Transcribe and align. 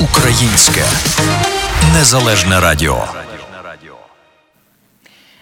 Українське 0.00 0.80
незалежне 1.94 2.60
радіо. 2.60 3.04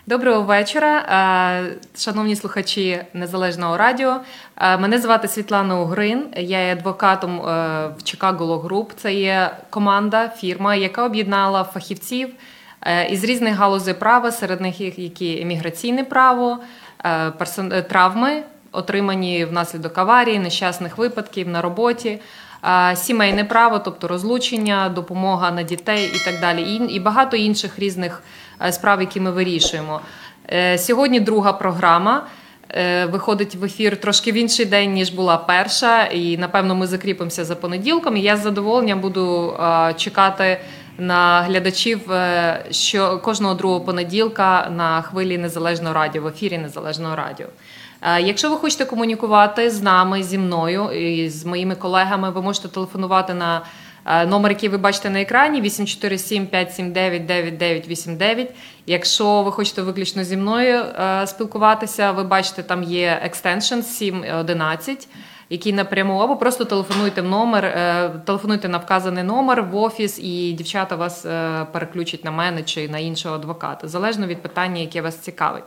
Доброго 0.07 0.43
вечора, 0.43 0.99
е, 0.99 1.99
шановні 1.99 2.37
слухачі 2.37 3.01
Незалежного 3.15 3.77
радіо. 3.77 4.21
Е, 4.57 4.79
мене 4.79 4.99
звати 4.99 5.29
Світлана 5.29 5.81
Угрин. 5.81 6.27
Я 6.37 6.67
є 6.67 6.73
адвокатом 6.73 7.37
е, 7.37 7.43
в 7.87 8.03
Chicago 8.03 8.39
Law 8.39 8.63
Group. 8.63 8.87
Це 8.97 9.15
є 9.15 9.51
команда, 9.71 10.29
фірма, 10.29 10.75
яка 10.75 11.05
об'єднала 11.05 11.65
фахівців 11.65 12.29
із 13.11 13.25
різних 13.25 13.57
галузей 13.57 13.95
права, 13.95 14.33
серед 14.33 14.61
них 14.61 14.81
які 14.99 15.37
імміграційне 15.37 16.05
право, 16.05 16.59
травми, 17.89 18.43
отримані 18.73 19.45
внаслідок 19.45 19.99
аварії, 19.99 20.39
нещасних 20.39 20.99
випадків 20.99 21.49
на 21.49 21.63
роботі. 21.63 22.21
Сімейне 22.95 23.45
право, 23.45 23.79
тобто 23.79 24.09
розлучення, 24.09 24.89
допомога 24.89 25.51
на 25.51 25.63
дітей 25.63 26.11
і 26.15 26.25
так 26.25 26.41
далі, 26.41 26.63
і 26.63 27.01
багато 27.01 27.37
інших 27.37 27.79
різних 27.79 28.23
справ, 28.71 29.01
які 29.01 29.21
ми 29.21 29.31
вирішуємо. 29.31 30.01
Е, 30.53 30.79
сьогодні 30.79 31.21
друга 31.21 31.53
програма. 31.53 32.27
Е, 32.71 33.07
виходить 33.07 33.55
в 33.55 33.65
ефір 33.65 33.97
трошки 34.01 34.33
в 34.33 34.35
інший 34.35 34.67
день, 34.67 34.93
ніж 34.93 35.11
була 35.11 35.37
перша, 35.37 36.05
і 36.05 36.37
напевно 36.37 36.75
ми 36.75 36.87
закріпимося 36.87 37.45
за 37.45 37.57
понеділком. 37.57 38.17
І 38.17 38.21
Я 38.21 38.37
з 38.37 38.43
задоволенням 38.43 39.01
буду 39.01 39.57
чекати 39.97 40.59
на 40.99 41.43
глядачів 41.43 42.13
е, 42.13 42.65
що 42.71 43.19
кожного 43.19 43.55
другого 43.55 43.81
понеділка 43.81 44.71
на 44.77 45.03
хвилі 45.03 45.39
незалежного 45.39 45.95
радіо 45.95 46.23
в 46.23 46.27
ефірі 46.27 46.59
Незалежного 46.59 47.17
радіо. 47.17 47.47
Якщо 48.03 48.51
ви 48.51 48.57
хочете 48.57 48.85
комунікувати 48.85 49.71
з 49.71 49.83
нами, 49.83 50.23
зі 50.23 50.39
мною 50.39 50.91
і 50.91 51.29
з 51.29 51.45
моїми 51.45 51.75
колегами, 51.75 52.31
ви 52.31 52.43
можете 52.43 52.69
телефонувати 52.69 53.35
на 53.35 53.63
Е, 54.09 54.27
номер, 54.27 54.51
який 54.53 54.69
ви 54.69 54.79
бачите 54.79 55.11
на 55.11 55.21
екрані, 55.21 55.61
847 55.61 56.47
579 56.47 57.27
9989. 57.27 58.55
Якщо 58.87 59.43
ви 59.43 59.53
хочете 59.53 59.83
виключно 59.83 60.25
зі 60.25 60.37
мною 60.37 60.77
е, 60.77 61.27
спілкуватися, 61.27 62.13
ви 62.13 62.25
бачите, 62.25 62.63
там 62.63 62.83
є 62.83 63.21
екстеншн 63.23 63.81
711, 63.81 65.09
який 65.51 65.73
напряму, 65.73 66.19
або 66.19 66.37
просто 66.37 66.65
телефонуйте 66.65 67.23
в 67.23 67.25
номер, 67.25 67.65
е, 67.65 68.11
телефонуйте 68.25 68.69
на 68.69 68.79
вказаний 68.79 69.25
номер 69.25 69.63
в 69.63 69.77
офіс, 69.77 70.19
і 70.19 70.53
дівчата 70.53 70.97
вас 70.97 71.27
переключать 71.73 72.25
на 72.25 72.31
мене 72.31 72.63
чи 72.63 72.89
на 72.89 72.99
іншого 72.99 73.35
адвоката, 73.35 73.89
залежно 73.89 74.27
від 74.27 74.43
питання, 74.43 74.81
яке 74.81 75.03
вас 75.03 75.19
цікавить. 75.19 75.65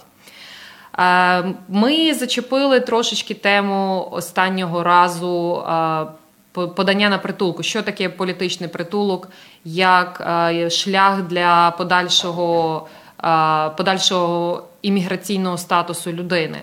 Ми 1.70 2.14
зачепили 2.14 2.80
трошечки 2.80 3.34
тему 3.34 4.08
останнього 4.11 4.84
разу 4.84 5.64
подання 6.52 7.09
на 7.09 7.17
притулку. 7.17 7.64
Що 7.64 7.81
таке 7.81 8.09
політичний 8.09 8.70
притулок, 8.70 9.28
як 9.66 10.23
е, 10.52 10.70
шлях 10.70 11.22
для 11.22 11.72
подальшого 11.72 12.88
е, 13.23 13.70
подальшого 13.70 14.64
імміграційного 14.81 15.58
статусу 15.58 16.11
людини. 16.11 16.61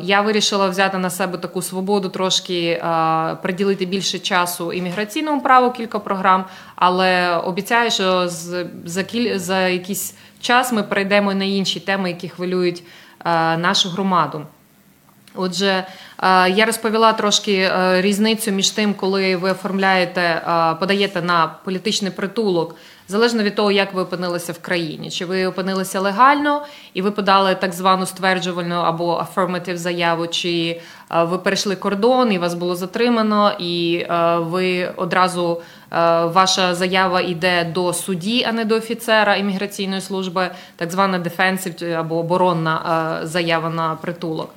Я 0.00 0.22
вирішила 0.24 0.68
взяти 0.68 0.98
на 0.98 1.10
себе 1.10 1.38
таку 1.38 1.62
свободу, 1.62 2.08
трошки 2.08 2.68
е, 2.68 3.36
приділити 3.42 3.84
більше 3.86 4.18
часу 4.18 4.72
імміграційному 4.72 5.40
праву 5.40 5.70
кілька 5.70 5.98
програм, 5.98 6.44
але 6.76 7.36
обіцяю, 7.36 7.90
що 7.90 8.28
за 9.34 9.68
якийсь 9.68 10.14
час 10.40 10.72
ми 10.72 10.82
перейдемо 10.82 11.34
на 11.34 11.44
інші 11.44 11.80
теми, 11.80 12.08
які 12.08 12.28
хвилюють 12.28 12.82
нашу 13.24 13.90
громаду. 13.90 14.46
Отже, 15.34 15.86
е, 16.22 16.50
я 16.50 16.64
розповіла 16.64 17.12
трошки 17.12 17.54
е, 17.54 18.02
різницю 18.02 18.50
між 18.50 18.70
тим, 18.70 18.94
коли 18.94 19.36
ви 19.36 19.50
оформляєте, 19.50 20.20
е, 20.20 20.74
подаєте 20.80 21.22
на 21.22 21.54
політичний 21.64 22.10
притулок, 22.10 22.76
залежно 23.08 23.42
від 23.42 23.54
того, 23.54 23.70
як 23.70 23.94
ви 23.94 24.02
опинилися 24.02 24.52
в 24.52 24.58
країні. 24.58 25.10
Чи 25.10 25.24
ви 25.24 25.46
опинилися 25.46 26.00
легально 26.00 26.62
і 26.94 27.02
ви 27.02 27.10
подали 27.10 27.54
так 27.54 27.72
звану 27.72 28.06
стверджувальну 28.06 28.74
або 28.74 29.26
affirmative 29.26 29.76
заяву, 29.76 30.26
чи 30.26 30.80
ви 31.10 31.38
перейшли 31.38 31.76
кордон 31.76 32.32
і 32.32 32.38
вас 32.38 32.54
було 32.54 32.76
затримано, 32.76 33.52
і 33.58 34.06
ви 34.38 34.92
одразу 34.96 35.62
ваша 36.24 36.74
заява 36.74 37.20
йде 37.20 37.64
до 37.64 37.92
судді, 37.92 38.46
а 38.48 38.52
не 38.52 38.64
до 38.64 38.76
офіцера 38.76 39.36
імміграційної 39.36 40.00
служби, 40.00 40.50
так 40.76 40.90
звана 40.90 41.18
defensive 41.18 41.92
або 41.92 42.18
оборонна 42.18 43.20
заява 43.24 43.70
на 43.70 43.94
притулок. 43.94 44.50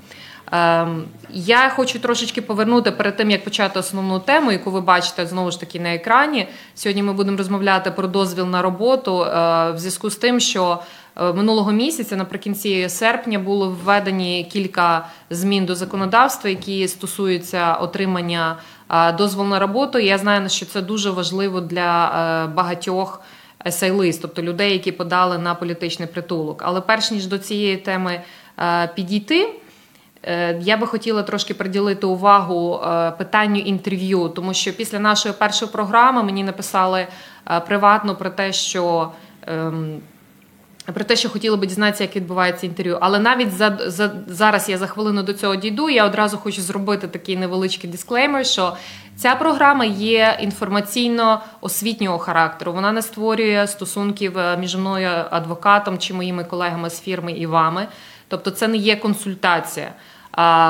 Ем, 0.52 1.08
я 1.30 1.70
хочу 1.70 2.00
трошечки 2.00 2.42
повернути 2.42 2.92
перед 2.92 3.18
тим, 3.18 3.32
як 3.32 3.44
почати 3.44 3.80
основну 3.80 4.20
тему, 4.20 4.52
яку 4.52 4.72
ви 4.72 4.82
бачите 4.82 5.26
знову 5.26 5.52
ж 5.52 5.60
таки 5.60 5.80
на 5.80 5.94
екрані. 5.94 6.48
Сьогодні 6.76 7.04
ми 7.04 7.14
будемо 7.14 7.38
розмовляти 7.38 7.92
про 7.92 8.08
дозвіл 8.08 8.46
на 8.46 8.62
роботу 8.62 9.24
е, 9.24 9.28
в 9.72 9.78
зв'язку 9.78 10.10
з 10.10 10.16
тим, 10.16 10.40
що 10.40 10.80
е, 11.16 11.34
минулого 11.34 11.72
місяця, 11.72 12.16
наприкінці 12.16 12.90
серпня, 12.90 13.40
було 13.40 13.70
введені 13.70 14.50
кілька 14.52 15.08
змін 15.30 15.66
до 15.66 15.76
законодавства, 15.76 16.50
які 16.50 16.88
стосуються 16.88 17.74
отримання 17.74 18.58
е, 18.90 19.12
дозволу 19.12 19.50
на 19.50 19.60
роботу. 19.60 20.00
Я 20.00 20.18
знаю, 20.18 20.50
що 20.50 20.66
це 20.66 20.82
дуже 20.82 21.10
важливо 21.10 21.62
для 21.62 22.52
багатьох 22.56 23.22
есейлист, 23.66 24.22
тобто 24.22 24.42
людей, 24.42 24.74
які 24.74 24.92
подали 24.92 25.38
на 25.38 25.56
політичний 25.56 26.08
притулок. 26.08 26.62
Але 26.66 26.82
перш 26.82 27.12
ніж 27.12 27.26
до 27.26 27.38
цієї 27.38 27.78
теми 27.78 28.22
підійти. 28.96 29.50
Е, 30.28 30.58
я 30.62 30.78
би 30.78 30.88
хотіла 30.88 31.24
трошки 31.24 31.54
приділити 31.54 32.08
увагу 32.08 32.82
е, 32.84 33.12
питанню 33.12 33.60
інтерв'ю, 33.60 34.30
тому 34.30 34.54
що 34.54 34.74
після 34.74 35.00
нашої 35.00 35.34
першої 35.34 35.72
програми 35.72 36.24
мені 36.24 36.44
написали 36.44 37.08
е, 37.52 37.60
приватно 37.60 38.16
про 38.16 38.30
те, 38.30 38.54
що 38.54 39.12
ем, 39.48 40.02
про 40.94 41.04
те, 41.04 41.16
що 41.16 41.30
хотіли 41.30 41.58
би 41.58 41.68
дізнатися, 41.68 42.04
як 42.04 42.16
відбувається 42.16 42.66
інтерв'ю. 42.66 42.98
Але 43.02 43.20
навіть 43.20 43.54
за, 43.54 43.78
за 43.86 44.12
зараз 44.28 44.70
я 44.70 44.78
за 44.78 44.88
хвилину 44.88 45.24
до 45.24 45.34
цього 45.34 45.56
дійду. 45.56 45.90
Я 45.90 46.06
одразу 46.06 46.38
хочу 46.38 46.62
зробити 46.62 47.08
такий 47.08 47.38
невеличкий 47.38 47.90
дисклеймер, 47.90 48.46
що 48.46 48.78
ця 49.16 49.36
програма 49.36 49.86
є 49.86 50.38
інформаційно 50.42 51.42
освітнього 51.62 52.18
характеру. 52.18 52.74
Вона 52.74 52.92
не 52.92 53.02
створює 53.02 53.68
стосунків 53.68 54.38
між 54.60 54.76
мною 54.76 55.10
адвокатом 55.30 55.98
чи 55.98 56.14
моїми 56.14 56.44
колегами 56.44 56.90
з 56.90 57.02
фірми 57.02 57.32
і 57.32 57.46
вами. 57.46 57.88
Тобто, 58.28 58.52
це 58.52 58.68
не 58.68 58.78
є 58.78 58.96
консультація. 58.96 59.94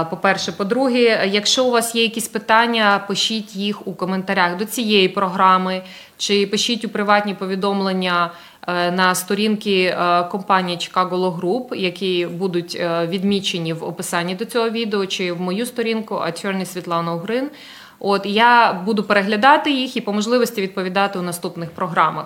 По-перше, 0.09 0.51
по-друге, 0.51 1.29
якщо 1.31 1.65
у 1.65 1.71
вас 1.71 1.95
є 1.95 2.03
якісь 2.03 2.27
питання, 2.27 3.03
пишіть 3.07 3.55
їх 3.55 3.87
у 3.87 3.93
коментарях 3.93 4.57
до 4.57 4.65
цієї 4.65 5.09
програми, 5.09 5.81
чи 6.17 6.47
пишіть 6.47 6.85
у 6.85 6.89
приватні 6.89 7.33
повідомлення 7.33 8.31
е, 8.67 8.91
на 8.91 9.15
сторінки 9.15 9.83
е, 9.83 10.23
компанії 10.23 10.77
Chicago 10.77 11.09
Law 11.09 11.39
Group, 11.39 11.75
які 11.75 12.25
будуть 12.25 12.77
е, 12.79 13.07
відмічені 13.07 13.73
в 13.73 13.83
описанні 13.83 14.35
до 14.35 14.45
цього 14.45 14.69
відео, 14.69 15.05
чи 15.05 15.31
в 15.31 15.41
мою 15.41 15.65
сторінку 15.65 16.15
Attorney 16.15 16.65
Світлана 16.65 17.13
Угрин. 17.13 17.49
От 17.99 18.25
я 18.25 18.73
буду 18.73 19.03
переглядати 19.03 19.71
їх 19.71 19.97
і 19.97 20.01
по 20.01 20.13
можливості 20.13 20.61
відповідати 20.61 21.19
у 21.19 21.21
наступних 21.21 21.71
програмах. 21.71 22.25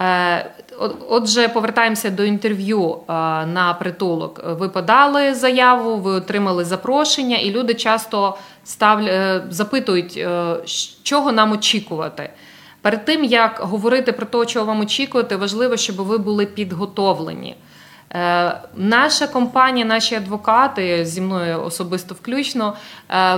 Е, 0.00 0.50
отже, 1.08 1.48
повертаємося 1.48 2.10
до 2.10 2.24
інтерв'ю 2.24 2.90
е, 2.92 3.12
на 3.46 3.76
притулок. 3.78 4.40
Ви 4.44 4.68
подали 4.68 5.34
заяву, 5.34 5.96
ви 5.96 6.12
отримали 6.12 6.64
запрошення, 6.64 7.36
і 7.36 7.50
люди 7.50 7.74
часто 7.74 8.38
ставлять, 8.64 9.10
е, 9.10 9.42
запитують, 9.50 10.26
чого 11.02 11.32
нам 11.32 11.52
очікувати. 11.52 12.30
Перед 12.80 13.04
тим 13.04 13.24
як 13.24 13.60
говорити 13.62 14.12
про 14.12 14.26
те, 14.26 14.46
чого 14.46 14.66
вам 14.66 14.80
очікувати, 14.80 15.36
важливо, 15.36 15.76
щоб 15.76 15.96
ви 15.96 16.18
були 16.18 16.46
підготовлені. 16.46 17.56
Наша 18.76 19.26
компанія, 19.26 19.86
наші 19.86 20.14
адвокати 20.14 21.06
зі 21.06 21.20
мною 21.20 21.62
особисто 21.62 22.14
включно 22.14 22.74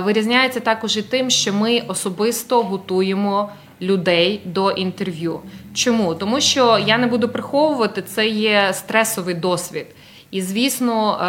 вирізняється 0.03 0.59
також 0.59 0.97
і 0.97 1.01
тим, 1.01 1.29
що 1.29 1.53
ми 1.53 1.83
особисто 1.87 2.63
готуємо 2.63 3.49
людей 3.81 4.41
до 4.45 4.71
інтерв'ю. 4.71 5.39
Чому? 5.77 6.15
Тому 6.15 6.41
що 6.41 6.79
я 6.87 6.97
не 6.97 7.07
буду 7.07 7.29
приховувати, 7.29 8.01
це 8.01 8.27
є 8.27 8.69
стресовий 8.73 9.35
досвід. 9.35 9.85
І, 10.31 10.41
звісно, 10.41 11.19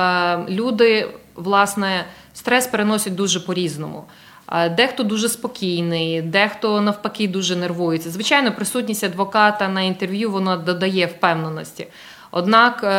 е, 0.49 0.53
люди, 0.53 1.09
власне, 1.35 2.05
стрес 2.35 2.67
переносять 2.67 3.15
дуже 3.15 3.41
по-різному. 3.41 4.05
Е, 4.53 4.69
дехто 4.69 5.03
дуже 5.03 5.29
спокійний, 5.29 6.23
дехто 6.23 6.81
навпаки 6.81 7.29
дуже 7.29 7.56
нервується. 7.56 8.11
Звичайно, 8.11 8.53
присутність 8.53 9.05
адвоката 9.05 9.69
на 9.69 9.83
інтерв'ю 9.83 10.31
вона 10.31 10.56
додає 10.56 11.06
впевненості. 11.06 11.87
Однак 12.31 12.85
е, 12.85 12.91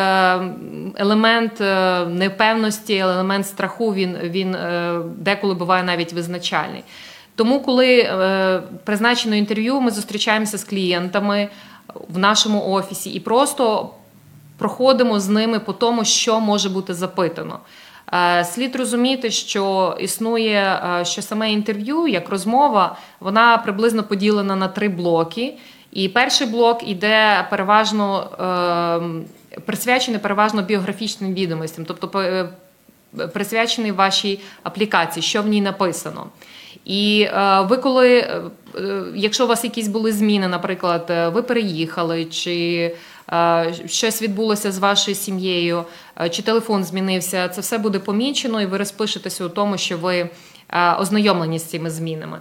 елемент 0.96 1.60
непевності, 2.08 2.96
елемент 2.96 3.46
страху 3.46 3.94
він 3.94 4.16
він 4.22 4.56
деколи 5.16 5.54
буває 5.54 5.82
навіть 5.82 6.12
визначальний. 6.12 6.84
Тому, 7.40 7.60
коли 7.60 7.98
е, 7.98 8.62
призначено 8.84 9.36
інтерв'ю, 9.36 9.80
ми 9.80 9.90
зустрічаємося 9.90 10.58
з 10.58 10.64
клієнтами 10.64 11.48
в 12.08 12.18
нашому 12.18 12.70
офісі 12.70 13.10
і 13.10 13.20
просто 13.20 13.90
проходимо 14.58 15.20
з 15.20 15.28
ними 15.28 15.58
по 15.58 15.72
тому, 15.72 16.04
що 16.04 16.40
може 16.40 16.68
бути 16.68 16.94
запитано. 16.94 17.58
Слід 18.44 18.76
розуміти, 18.76 19.30
що 19.30 19.96
існує 20.00 20.80
що 21.02 21.22
саме 21.22 21.52
інтерв'ю, 21.52 22.06
як 22.06 22.30
розмова, 22.30 22.96
вона 23.20 23.58
приблизно 23.58 24.02
поділена 24.02 24.56
на 24.56 24.68
три 24.68 24.88
блоки. 24.88 25.54
І 25.92 26.08
перший 26.08 26.46
блок 26.46 26.88
іде 26.88 27.46
переважно 27.50 28.30
е, 29.56 29.60
присвячений 29.60 30.20
переважно 30.20 30.62
біографічним 30.62 31.34
відомостям, 31.34 31.84
тобто 31.84 32.20
е, 32.20 32.48
присвячений 33.32 33.92
вашій 33.92 34.40
аплікації, 34.62 35.22
що 35.22 35.42
в 35.42 35.46
ній 35.46 35.60
написано. 35.60 36.26
І 36.84 37.22
е, 37.22 37.60
ви 37.60 37.76
коли, 37.76 38.18
е, 38.18 38.42
якщо 39.14 39.44
у 39.44 39.48
вас 39.48 39.64
якісь 39.64 39.88
були 39.88 40.12
зміни, 40.12 40.48
наприклад, 40.48 41.06
е, 41.10 41.28
ви 41.28 41.42
переїхали, 41.42 42.24
чи 42.24 42.96
щось 43.86 44.22
відбулося 44.22 44.72
з 44.72 44.78
вашою 44.78 45.14
сім'єю, 45.14 45.84
чи 46.30 46.42
телефон 46.42 46.84
змінився, 46.84 47.48
це 47.48 47.60
все 47.60 47.78
буде 47.78 47.98
помічено, 47.98 48.60
і 48.62 48.66
ви 48.66 48.78
розпишетеся 48.78 49.44
у 49.44 49.48
тому, 49.48 49.78
що 49.78 49.98
ви 49.98 50.28
ознайомлені 51.00 51.58
з 51.58 51.64
цими 51.64 51.90
змінами. 51.90 52.38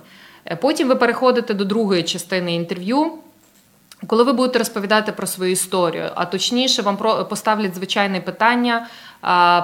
Потім 0.62 0.88
ви 0.88 0.96
переходите 0.96 1.54
до 1.54 1.66
другої 1.66 2.04
частини 2.04 2.56
інтерв'ю. 2.56 3.12
Коли 4.08 4.24
ви 4.24 4.34
будете 4.34 4.60
розповідати 4.60 5.12
про 5.12 5.28
свою 5.28 5.52
історію, 5.52 6.10
а 6.16 6.26
точніше, 6.26 6.82
вам 6.82 6.98
поставлять 7.30 7.76
звичайне 7.76 8.22
питання 8.22 8.88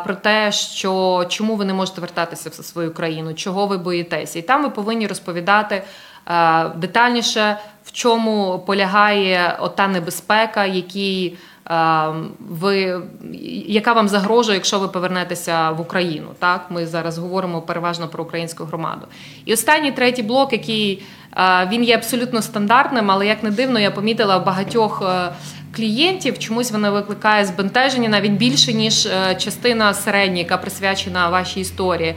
про 0.05 0.15
те, 0.21 0.51
що 0.51 1.25
чому 1.29 1.55
ви 1.55 1.65
не 1.65 1.73
можете 1.73 2.01
вертатися 2.01 2.49
в 2.49 2.53
свою 2.53 2.93
країну, 2.93 3.33
чого 3.33 3.67
ви 3.67 3.77
боїтеся, 3.77 4.39
і 4.39 4.41
там 4.41 4.63
ви 4.63 4.69
повинні 4.69 5.07
розповідати 5.07 5.83
детальніше, 6.75 7.57
в 7.83 7.91
чому 7.91 8.63
полягає 8.67 9.57
ота 9.59 9.87
небезпека, 9.87 10.65
який 10.65 11.37
ви 12.39 13.01
яка 13.67 13.93
вам 13.93 14.07
загрожує, 14.07 14.55
якщо 14.55 14.79
ви 14.79 14.87
повернетеся 14.87 15.71
в 15.71 15.81
Україну? 15.81 16.27
Так, 16.39 16.65
ми 16.69 16.87
зараз 16.87 17.17
говоримо 17.17 17.61
переважно 17.61 18.07
про 18.07 18.23
українську 18.23 18.63
громаду. 18.63 19.07
І 19.45 19.53
останній 19.53 19.91
третій 19.91 20.23
блок, 20.23 20.53
який 20.53 21.03
він 21.71 21.83
є 21.83 21.95
абсолютно 21.95 22.41
стандартним, 22.41 23.11
але 23.11 23.27
як 23.27 23.43
не 23.43 23.51
дивно, 23.51 23.79
я 23.79 23.91
помітила 23.91 24.37
в 24.37 24.45
багатьох. 24.45 25.03
Клієнтів 25.75 26.39
чомусь 26.39 26.71
вона 26.71 26.91
викликає 26.91 27.45
збентеження 27.45 28.09
навіть 28.09 28.31
більше 28.31 28.73
ніж 28.73 29.05
е, 29.05 29.35
частина 29.35 29.93
середня, 29.93 30.37
яка 30.37 30.57
присвячена 30.57 31.29
вашій 31.29 31.59
історії. 31.59 32.15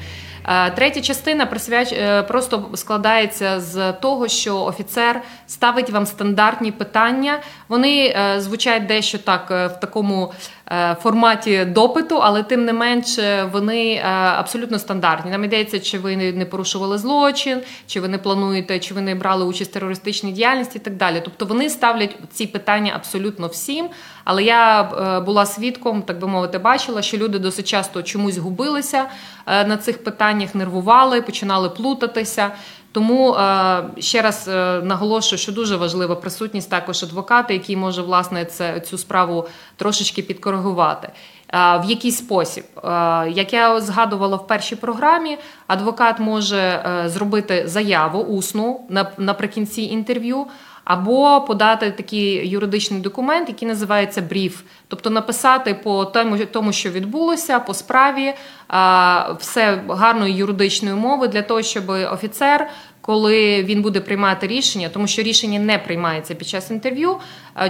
Е, 0.49 0.70
третя 0.70 1.00
частина 1.00 1.46
присвяч... 1.46 1.93
Е, 1.93 2.22
просто 2.22 2.69
складається 2.75 3.60
з 3.60 3.93
того, 3.93 4.28
що 4.28 4.58
офіцер 4.58 5.22
ставить 5.46 5.90
вам 5.90 6.06
стандартні 6.06 6.72
питання. 6.72 7.40
Вони 7.69 8.16
звучать 8.38 8.87
дещо 8.87 9.19
так 9.19 9.50
в 9.50 9.81
такому 9.81 10.32
форматі 11.02 11.64
допиту, 11.64 12.18
але 12.22 12.42
тим 12.42 12.64
не 12.64 12.72
менше 12.72 13.48
вони 13.52 14.02
абсолютно 14.36 14.78
стандартні. 14.78 15.30
Нам 15.30 15.44
йдеться, 15.44 15.80
чи 15.80 15.98
ви 15.98 16.16
не 16.16 16.46
порушували 16.46 16.98
злочин, 16.98 17.60
чи 17.86 18.00
ви 18.00 18.08
не 18.08 18.18
плануєте, 18.18 18.78
чи 18.78 18.94
ви 18.94 19.00
не 19.00 19.14
брали 19.14 19.44
участь 19.44 19.70
в 19.70 19.74
терористичній 19.74 20.32
діяльності 20.32 20.78
і 20.78 20.80
так 20.80 20.96
далі. 20.96 21.22
Тобто 21.24 21.46
вони 21.46 21.70
ставлять 21.70 22.16
ці 22.32 22.46
питання 22.46 22.92
абсолютно 22.96 23.46
всім. 23.46 23.88
Але 24.24 24.42
я 24.42 24.82
була 25.26 25.46
свідком, 25.46 26.02
так 26.02 26.18
би 26.18 26.28
мовити, 26.28 26.58
бачила, 26.58 27.02
що 27.02 27.16
люди 27.16 27.38
досить 27.38 27.68
часто 27.68 28.02
чомусь 28.02 28.36
губилися 28.36 29.04
на 29.46 29.76
цих 29.76 30.04
питаннях 30.04 30.54
нервували, 30.54 31.22
починали 31.22 31.68
плутатися. 31.68 32.50
Тому 32.93 33.35
е, 33.35 33.82
ще 33.99 34.23
раз 34.23 34.49
е, 34.49 34.81
наголошую, 34.82 35.38
що 35.38 35.52
дуже 35.52 35.76
важлива 35.76 36.14
присутність 36.14 36.70
також 36.70 37.02
адвоката, 37.02 37.52
який 37.52 37.76
може 37.76 38.02
власне 38.02 38.44
це 38.44 38.81
цю 38.81 38.99
справу 38.99 39.46
трошечки 39.76 40.23
підкоригувати. 40.23 41.08
Е, 41.08 41.79
в 41.79 41.85
який 41.87 42.11
спосіб, 42.11 42.64
як 43.29 43.52
я 43.52 43.81
згадувала 43.81 44.37
в 44.37 44.46
першій 44.46 44.76
програмі, 44.76 45.38
адвокат 45.67 46.19
може 46.19 46.82
зробити 47.06 47.62
заяву 47.69 48.20
усну 48.20 48.81
наприкінці 49.19 49.82
інтерв'ю 49.82 50.46
або 50.88 51.40
подати 51.40 51.90
такий 51.90 52.49
юридичний 52.49 53.00
документ, 53.00 53.49
який 53.49 53.69
називається 53.69 54.23
бріф, 54.23 54.61
тобто 54.88 55.11
написати 55.11 55.75
по 55.75 56.05
тому, 56.05 56.38
тому 56.38 56.73
що 56.73 56.90
відбулося 56.90 57.61
по 57.61 57.75
справі 57.75 58.35
все 59.38 59.82
гарної 59.88 60.35
юридичної 60.35 60.94
мови 60.94 61.29
для 61.29 61.43
того, 61.43 61.62
щоб 61.62 61.88
офіцер. 61.88 62.70
Коли 63.00 63.62
він 63.62 63.82
буде 63.82 64.00
приймати 64.00 64.46
рішення, 64.46 64.88
тому 64.88 65.06
що 65.06 65.23
рішення 65.23 65.58
не 65.58 65.79
приймається 65.79 66.35
під 66.35 66.49
час 66.49 66.70
інтерв'ю. 66.70 67.17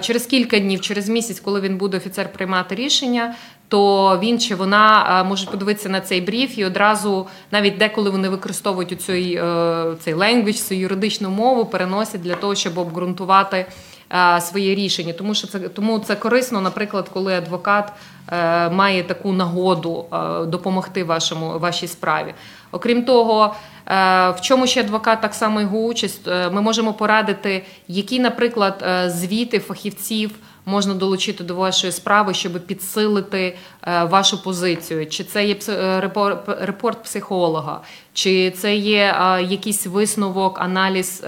Через 0.01 0.27
кілька 0.27 0.59
днів, 0.59 0.81
через 0.81 1.09
місяць, 1.09 1.41
коли 1.41 1.61
він 1.61 1.77
буде 1.77 1.97
офіцер 1.97 2.33
приймати 2.33 2.75
рішення, 2.75 3.35
то 3.69 4.19
він 4.23 4.39
чи 4.39 4.55
вона 4.55 5.25
можуть 5.29 5.51
подивитися 5.51 5.89
на 5.89 6.01
цей 6.01 6.21
бриф 6.21 6.59
і 6.59 6.65
одразу, 6.65 7.27
навіть 7.51 7.79
деколи 7.79 8.11
вони 8.11 8.29
використовують 8.29 9.03
цей, 9.03 9.35
е, 9.35 9.95
цей 10.01 10.15
ленгвіч, 10.15 10.57
цю 10.57 10.75
юридичну 10.75 11.31
мову, 11.31 11.65
переносять 11.65 12.23
для 12.23 12.35
того, 12.35 12.55
щоб 12.55 12.79
обґрунтувати 12.79 13.67
е, 14.13 14.41
своє 14.41 14.75
рішення. 14.75 15.13
Тому 15.13 15.35
що 15.35 15.47
це 15.47 15.59
тому 15.59 15.99
це 15.99 16.17
корисно, 16.17 16.61
наприклад, 16.61 17.09
коли 17.13 17.35
адвокат 17.35 17.93
е, 18.33 18.71
має 18.71 19.03
таку 19.03 19.33
нагоду 19.33 20.05
допомогти 20.47 21.05
вашому 21.05 21.59
вашій 21.59 21.89
справі. 21.89 22.35
Окрім 22.73 23.05
того, 23.05 23.55
в 23.87 24.37
чому 24.41 24.67
ще 24.67 24.81
адвокат 24.81 25.21
так 25.21 25.35
само 25.35 25.61
його 25.61 25.79
участь, 25.79 26.27
ми 26.27 26.61
можемо 26.61 26.93
порадити, 26.93 27.65
які, 27.89 28.21
наприклад, 28.21 28.85
звіти 29.07 29.59
фахівців 29.59 30.31
можна 30.69 30.95
долучити 30.95 31.45
до 31.45 31.55
вашої 31.55 31.93
справи, 31.93 32.35
щоб 32.35 32.67
підсилити 32.67 33.57
е, 33.83 34.05
вашу 34.05 34.43
позицію. 34.43 35.07
Чи 35.07 35.25
це 35.25 35.45
є 35.45 35.57
е, 35.69 36.01
репорт 36.47 37.03
психолога, 37.03 37.81
чи 38.13 38.51
це 38.51 38.77
є 38.77 39.17
е, 39.21 39.43
якийсь 39.43 39.87
висновок, 39.87 40.61
аналіз. 40.61 41.25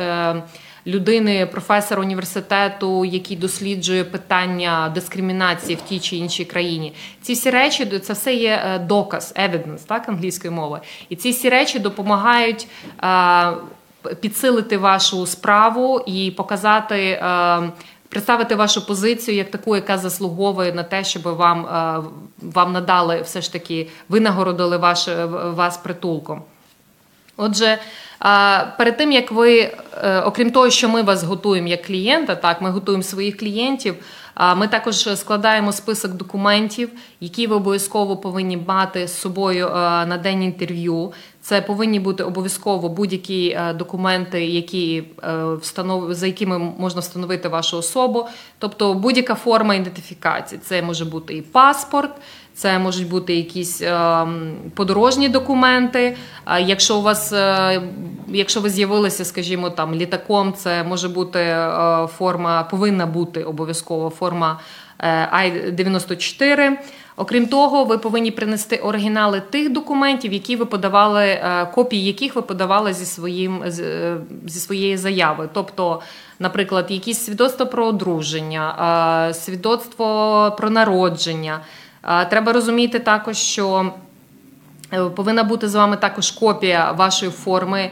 Людини, 0.87 1.47
професора 1.47 2.03
університету, 2.03 3.05
який 3.05 3.37
досліджує 3.37 4.05
питання 4.05 4.93
дискримінації 4.95 5.77
в 5.77 5.81
тій 5.81 6.01
чи 6.01 6.17
іншій 6.17 6.45
країні, 6.45 6.93
ці 7.23 7.33
всі 7.33 7.51
речі 7.51 7.99
це 7.99 8.13
все 8.13 8.35
є 8.35 8.81
доказ, 8.89 9.35
evidence, 9.37 9.87
так 9.87 10.09
англійською 10.09 10.53
мовою, 10.53 10.83
і 11.09 11.17
ці 11.17 11.31
всі 11.31 11.49
речі 11.49 11.79
допомагають 11.79 12.67
підсилити 14.21 14.79
вашу 14.79 15.27
справу 15.27 16.01
і 16.07 16.31
показати 16.31 17.23
представити 18.11 18.55
вашу 18.55 18.87
позицію 18.87 19.37
як 19.37 19.51
таку, 19.51 19.77
яка 19.77 19.99
заслуговує 19.99 20.73
на 20.73 20.83
те, 20.83 21.05
щоб 21.05 21.23
вам 21.23 21.67
е, 21.67 22.03
вам 22.43 22.73
надали 22.73 23.23
все 23.23 23.41
ж 23.41 23.53
таки 23.53 23.89
винагородили 24.09 24.77
ваш, 24.77 25.09
вас 25.55 25.77
притулком. 25.77 26.43
Отже, 27.37 27.79
перед 28.79 28.97
тим 28.97 29.12
як 29.12 29.33
ви, 29.33 29.73
е, 30.03 30.21
окрім 30.21 30.51
того, 30.51 30.71
що 30.71 30.89
ми 30.89 31.03
вас 31.03 31.23
готуємо 31.23 31.69
як 31.69 31.82
клієнта, 31.82 32.34
так 32.34 32.63
ми 32.63 32.70
готуємо 32.70 33.03
своїх 33.03 33.37
клієнтів. 33.37 33.94
Ми 34.56 34.69
також 34.69 35.08
складаємо 35.19 35.73
список 35.73 36.13
документів, 36.13 36.91
які 37.20 37.46
ви 37.46 37.56
обов'язково 37.56 38.17
повинні 38.17 38.56
мати 38.56 39.08
з 39.08 39.20
собою 39.20 39.69
е, 39.69 39.73
на 40.06 40.19
день 40.23 40.43
інтерв'ю. 40.43 41.13
Це 41.43 41.61
повинні 41.61 42.01
бути 42.01 42.23
обов'язково 42.25 42.89
будь-які 42.89 43.49
е, 43.49 43.73
документи, 43.73 44.47
які 44.47 45.05
е, 45.25 45.55
встанов... 45.55 46.15
за 46.15 46.27
якими 46.27 46.59
можна 46.59 47.01
встановити 47.01 47.49
вашу 47.49 47.79
особу. 47.79 48.27
Тобто 48.59 48.94
будь-яка 48.94 49.35
форма 49.35 49.75
ідентифікації. 49.75 50.61
Це 50.65 50.82
може 50.82 51.05
бути 51.05 51.35
і 51.35 51.43
паспорт, 51.43 52.11
це 52.55 52.79
можуть 52.79 53.09
бути 53.09 53.35
якісь 53.37 53.82
ем, 53.82 54.53
подорожні 54.75 55.29
документи. 55.29 56.17
Якщо 56.61 56.99
у 56.99 57.03
вас, 57.03 57.32
якщо 58.29 58.61
ви 58.61 58.70
з'явилися, 58.70 59.25
скажімо, 59.25 59.70
там 59.70 59.94
літаком, 59.94 60.53
це 60.53 60.85
може 60.85 61.09
бути 61.09 61.39
форма, 62.19 62.63
повинна 62.63 63.06
бути 63.06 63.43
обов'язково 63.43 64.11
форма 64.11 64.61
I-94. 65.32 66.77
Окрім 67.20 67.46
того, 67.46 67.84
ви 67.84 67.98
повинні 67.98 68.31
принести 68.31 68.77
оригінали 68.77 69.41
тих 69.41 69.72
документів, 69.72 70.32
які 70.32 70.56
ви 70.56 70.65
подавали, 70.67 71.24
е, 71.24 71.67
копії 71.74 72.05
яких 72.05 72.34
ви 72.34 72.43
подавали 72.43 72.94
зі 72.94 73.05
своїм 73.05 73.62
е, 73.62 74.17
зі 74.46 74.60
своєї 74.60 74.96
заяви. 74.96 75.48
Тобто, 75.53 76.00
наприклад, 76.39 76.86
якісь 76.89 77.19
свідоцтва 77.19 77.67
про 77.67 77.86
одруження, 77.86 79.29
е, 79.29 79.34
свідоцтво 79.34 80.55
про 80.58 80.70
народження. 80.70 81.60
Треба 82.31 82.53
розуміти 82.53 82.98
також, 82.98 83.36
що 83.36 83.93
повинна 85.17 85.43
бути 85.44 85.69
з 85.69 85.74
вами 85.74 85.96
також 85.96 86.31
копія 86.31 86.93
вашої 86.93 87.32
форми, 87.32 87.91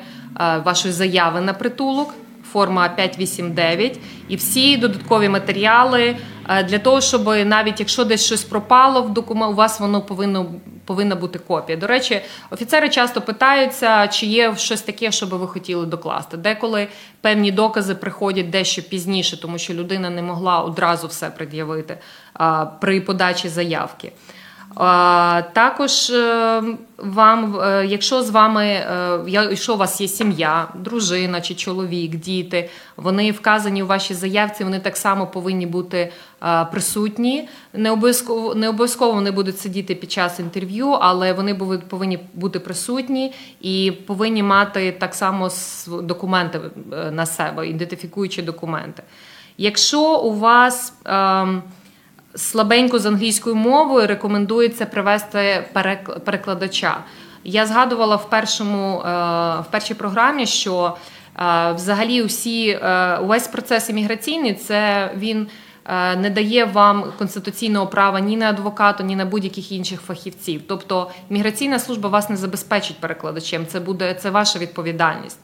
вашої 0.64 0.94
заяви 0.94 1.40
на 1.40 1.52
притулок 1.52 2.14
форма 2.52 2.88
589 2.88 3.98
і 4.28 4.36
всі 4.36 4.76
додаткові 4.76 5.28
матеріали 5.28 6.16
е, 6.48 6.62
для 6.62 6.78
того, 6.78 7.00
щоб 7.00 7.26
навіть 7.26 7.80
якщо 7.80 8.04
десь 8.04 8.24
щось 8.24 8.44
пропало 8.44 9.02
в 9.02 9.10
документ, 9.10 9.52
у 9.52 9.56
вас 9.56 9.80
воно 9.80 10.02
повинно 10.02 10.46
повинна 10.84 11.16
бути 11.16 11.38
копія. 11.38 11.78
До 11.78 11.86
речі, 11.86 12.20
офіцери 12.50 12.88
часто 12.88 13.20
питаються, 13.20 14.08
чи 14.08 14.26
є 14.26 14.56
щось 14.56 14.82
таке, 14.82 15.12
що 15.12 15.26
би 15.26 15.36
ви 15.36 15.46
хотіли 15.46 15.86
докласти. 15.86 16.36
Деколи 16.36 16.88
певні 17.20 17.52
докази 17.52 17.94
приходять 17.94 18.50
дещо 18.50 18.82
пізніше, 18.82 19.40
тому 19.40 19.58
що 19.58 19.74
людина 19.74 20.10
не 20.10 20.22
могла 20.22 20.60
одразу 20.60 21.06
все 21.06 21.30
пред'явити 21.30 21.98
при 22.80 23.00
подачі 23.00 23.48
заявки. 23.48 24.12
Також 25.52 26.10
е, 26.10 26.62
вам, 26.98 27.60
е, 27.60 27.86
якщо 27.86 28.22
з 28.22 28.30
вами, 28.30 28.64
е, 28.64 29.20
якщо 29.26 29.74
у 29.74 29.76
вас 29.76 30.00
є 30.00 30.08
сім'я, 30.08 30.68
дружина 30.74 31.40
чи 31.40 31.54
чоловік, 31.54 32.16
діти, 32.16 32.70
вони 32.96 33.30
вказані 33.30 33.82
у 33.82 33.86
вашій 33.86 34.14
заявці, 34.14 34.64
вони 34.64 34.80
так 34.80 34.96
само 34.96 35.26
повинні 35.26 35.66
бути 35.66 36.12
присутні. 36.72 37.48
Не 37.72 37.90
обов'язково 37.90 38.54
не 38.54 38.68
обов'язково 38.68 39.12
вони 39.12 39.30
будуть 39.30 39.58
сидіти 39.58 39.94
під 39.94 40.12
час 40.12 40.40
інтерв'ю, 40.40 40.88
але 40.88 41.32
вони 41.32 41.54
повинні 41.88 42.18
бути 42.34 42.60
присутні 42.60 43.34
і 43.60 43.92
повинні 44.06 44.42
мати 44.42 44.92
так 44.92 45.14
само 45.14 45.50
документи 46.02 46.60
на 47.10 47.26
себе, 47.26 47.68
ідентифікуючі 47.68 48.42
документи. 48.42 49.02
Якщо 49.58 50.16
у 50.18 50.34
вас 50.34 50.92
ем, 51.04 51.62
слабенько 52.38 52.98
з 52.98 53.06
англійською 53.06 53.56
мовою 53.56 54.06
рекомендується 54.06 54.86
привести 54.86 55.64
перекладача. 56.24 56.96
Я 57.44 57.66
згадувала 57.66 58.16
в 58.16 58.30
першому 58.30 59.00
е, 59.00 59.02
в 59.60 59.64
першій 59.70 59.94
програмі, 59.94 60.46
що 60.46 60.96
е, 61.36 61.72
взагалі 61.72 62.22
усі 62.22 62.68
е, 62.68 63.16
увесь 63.18 63.48
процес 63.48 63.90
імміграційний 63.90 64.54
це 64.54 65.10
він. 65.16 65.46
Не 66.16 66.30
дає 66.30 66.64
вам 66.64 67.12
конституційного 67.18 67.86
права 67.86 68.20
ні 68.20 68.36
на 68.36 68.48
адвоката, 68.48 69.04
ні 69.04 69.16
на 69.16 69.24
будь-яких 69.24 69.72
інших 69.72 70.00
фахівців. 70.00 70.62
Тобто 70.68 71.10
міграційна 71.30 71.78
служба 71.78 72.08
вас 72.08 72.30
не 72.30 72.36
забезпечить 72.36 73.00
перекладачем. 73.00 73.66
Це 73.66 73.80
буде 73.80 74.14
це 74.14 74.30
ваша 74.30 74.58
відповідальність. 74.58 75.38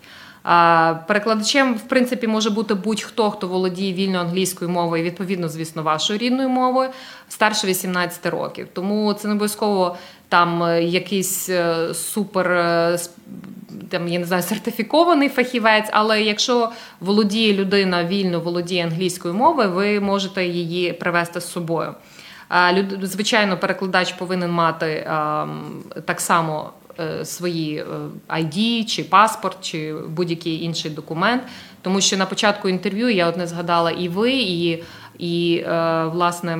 Перекладачем, 1.07 1.75
в 1.75 1.89
принципі, 1.89 2.27
може 2.27 2.51
бути 2.51 2.75
будь-хто, 2.75 3.31
хто 3.31 3.49
володіє 3.49 3.93
вільно 3.93 4.19
англійською 4.19 4.71
мовою, 4.71 5.05
відповідно, 5.05 5.49
звісно, 5.49 5.83
вашою 5.83 6.19
рідною 6.19 6.49
мовою, 6.49 6.91
старше 7.29 7.67
18 7.67 8.27
років. 8.27 8.69
Тому 8.73 9.13
це 9.13 9.29
не 9.29 9.35
обов'язково 9.35 9.97
там 10.29 10.63
е, 10.63 10.83
якийсь 10.83 11.49
е, 11.49 11.95
супер 11.95 12.53
е, 12.53 12.99
там, 13.89 14.09
я 14.09 14.19
не 14.19 14.27
знаю, 14.27 14.43
сертифікований 14.43 15.29
фахівець, 15.29 15.89
але 15.93 16.23
якщо 16.23 16.71
володіє 17.01 17.55
людина 17.55 18.05
вільно 18.05 18.41
володіє 18.41 18.85
англійською 18.85 19.35
мовою, 19.35 19.71
ви 19.71 20.01
можете 20.01 20.47
її 20.47 20.93
привести 20.93 21.41
з 21.41 21.53
собою. 21.53 21.95
Звичайно, 23.03 23.59
перекладач 23.59 24.13
повинен 24.13 24.51
мати 24.51 25.11
так 26.05 26.21
само 26.21 26.73
свої 27.25 27.85
ID, 28.29 28.81
е, 28.81 28.85
чи 28.85 29.05
паспорт, 29.05 29.57
чи 29.61 29.95
будь-який 29.95 30.63
інший 30.63 30.91
документ. 30.91 31.43
Тому 31.83 32.01
що 32.01 32.17
на 32.17 32.27
початку 32.27 32.69
інтерв'ю 32.69 33.09
я 33.09 33.29
от 33.29 33.37
не 33.37 33.47
згадала 33.47 33.91
і 33.91 34.09
ви, 34.09 34.33
і, 34.33 34.83
і 35.19 35.65
е, 35.67 36.05
власне. 36.05 36.59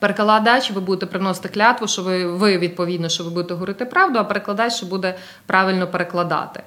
Перекладач, 0.00 0.70
ви 0.70 0.80
будете 0.80 1.06
приносити 1.06 1.48
клятву, 1.48 1.88
що 1.88 2.02
ви 2.02 2.26
ви 2.26 2.58
відповідно, 2.58 3.08
що 3.08 3.24
ви 3.24 3.30
будете 3.30 3.54
говорити 3.54 3.84
правду, 3.84 4.18
а 4.18 4.24
перекладач 4.24 4.72
що 4.72 4.86
буде 4.86 5.14
правильно 5.46 5.86
перекладати. 5.86 6.62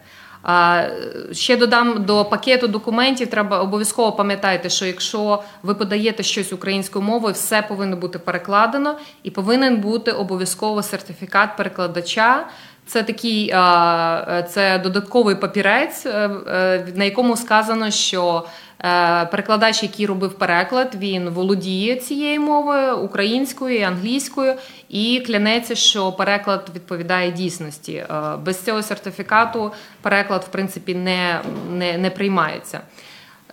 Ще 1.32 1.58
додам 1.58 2.06
до 2.06 2.26
пакету 2.26 2.68
документів. 2.68 3.30
Треба 3.30 3.60
обов'язково 3.60 4.12
пам'ятати, 4.12 4.70
що 4.70 4.86
якщо 4.86 5.44
ви 5.64 5.76
подаєте 5.76 6.24
щось 6.24 6.54
українською 6.54 7.06
мовою, 7.06 7.34
все 7.34 7.62
повинно 7.62 7.96
бути 7.96 8.20
перекладено 8.20 8.96
і 9.24 9.32
повинен 9.32 9.78
бути 9.78 10.12
обов'язково 10.12 10.84
сертифікат 10.84 11.58
перекладача. 11.58 12.48
Це 12.86 13.04
такий 13.04 13.48
це 14.50 14.82
додатковий 14.84 15.36
папірець, 15.36 16.06
е, 16.06 16.30
е, 16.48 16.88
на 16.96 17.04
якому 17.04 17.38
сказано, 17.38 17.92
що 17.92 18.46
перекладач, 19.32 19.84
який 19.84 20.06
робив 20.06 20.34
переклад, 20.34 20.96
він 20.96 21.30
володіє 21.30 21.96
цією 21.96 22.42
мовою 22.42 22.98
українською, 22.98 23.88
англійською, 23.88 24.54
і 24.90 25.24
клянеться, 25.28 25.76
що 25.76 26.12
переклад 26.12 26.70
відповідає 26.76 27.32
дійсності. 27.32 27.94
Е, 27.94 28.06
без 28.46 28.64
цього 28.64 28.84
сертифікату 28.84 29.72
переклад, 30.02 30.44
в 30.44 30.48
принципі, 30.48 30.96
не, 30.96 31.42
не, 31.72 31.98
не 31.98 32.10
приймається. 32.10 32.82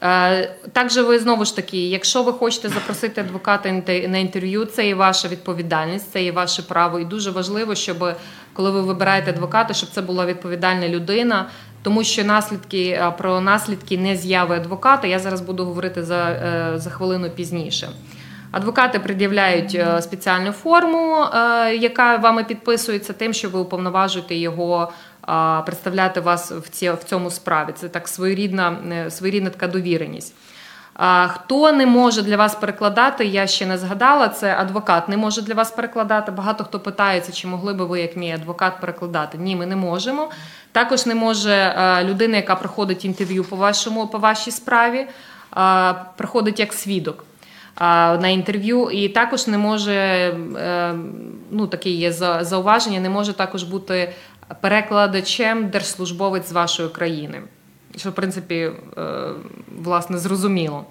Е, 0.03 0.55
також 0.73 0.97
ви 0.97 1.19
знову 1.19 1.45
ж 1.45 1.57
таки, 1.57 1.89
якщо 1.89 2.23
ви 2.23 2.33
хочете 2.33 2.69
запросити 2.69 3.21
адвоката 3.21 3.73
на 4.09 4.19
інтерв'ю, 4.19 4.65
це 4.65 4.87
є 4.87 4.95
ваша 4.95 5.29
відповідальність, 5.29 6.13
це 6.13 6.23
є 6.23 6.33
ваше 6.33 6.63
право, 6.63 6.99
і 6.99 7.05
дуже 7.05 7.31
важливо, 7.31 7.75
щоб 7.75 8.15
коли 8.53 8.71
ви 8.71 8.81
вибираєте 8.81 9.31
адвоката, 9.31 9.75
щоб 9.75 9.91
це 9.91 10.03
була 10.03 10.27
відповідальна 10.27 10.89
людина, 10.89 11.47
тому 11.83 12.05
що 12.05 12.25
наслідки 12.25 12.89
е, 12.89 13.13
про 13.19 13.41
наслідки 13.41 13.99
не 13.99 14.17
з'яви 14.17 14.57
адвоката 14.57 15.07
я 15.07 15.19
зараз 15.19 15.41
буду 15.41 15.65
говорити 15.65 16.05
за, 16.05 16.31
е, 16.31 16.73
за 16.79 16.91
хвилину 16.91 17.31
пізніше. 17.31 17.89
Адвокати 18.51 18.99
пред'являють 18.99 19.81
спеціальну 20.01 20.53
форму, 20.53 21.25
яка 21.81 22.17
вами 22.17 22.45
підписується 22.45 23.13
тим, 23.13 23.33
що 23.33 23.51
ви 23.51 23.59
уповноважуєте 23.59 24.35
його 24.35 24.93
представляти 25.67 26.21
вас 26.21 26.53
в 26.53 27.05
цьому 27.05 27.31
справі. 27.31 27.73
Це 27.75 27.89
так 27.89 28.09
своєрідна, 28.09 28.77
своєрідна 29.11 29.51
така 29.51 29.69
довіреність. 29.69 30.35
Хто 31.29 31.73
не 31.73 31.87
може 31.87 32.23
для 32.23 32.37
вас 32.37 32.55
перекладати, 32.55 33.25
я 33.25 33.47
ще 33.47 33.67
не 33.67 33.79
згадала. 33.79 34.29
Це 34.29 34.57
адвокат 34.59 35.09
не 35.09 35.17
може 35.17 35.43
для 35.43 35.55
вас 35.55 35.71
перекладати. 35.71 36.33
Багато 36.33 36.65
хто 36.65 36.81
питається, 36.81 37.33
чи 37.33 37.49
могли 37.49 37.75
би 37.75 37.85
ви, 37.85 38.01
як 38.01 38.17
мій 38.17 38.33
адвокат, 38.33 38.81
перекладати. 38.81 39.39
Ні, 39.39 39.57
ми 39.57 39.67
не 39.67 39.77
можемо. 39.77 40.31
Також 40.73 41.07
не 41.07 41.15
може 41.15 41.53
е, 41.53 42.05
людина, 42.05 42.37
яка 42.37 42.55
проходить 42.55 43.05
інтерв'ю 43.05 43.45
по 43.45 43.57
вашому 43.57 44.07
по 44.07 44.19
вашій 44.19 44.51
справі, 44.51 45.07
е, 45.57 45.95
проходить 46.17 46.61
як 46.61 46.73
свідок. 46.73 47.25
Е, 47.81 47.85
на 48.19 48.29
інтерв'ю, 48.29 48.91
і 48.91 49.09
також 49.09 49.47
не 49.47 49.59
може, 49.59 50.35
ну 51.51 51.67
таке 51.67 51.91
є 51.91 52.13
зауваження, 52.41 53.01
не 53.01 53.09
може 53.09 53.33
також 53.33 53.63
бути 53.63 54.13
перекладачем 54.61 55.69
держслужбовець 55.69 56.49
з 56.49 56.53
вашої 56.53 56.89
країни 56.89 57.43
що 57.97 58.11
в 58.11 58.13
принципі 58.13 58.55
е, 58.55 58.73
власне 59.83 60.19
зрозуміло. 60.19 60.85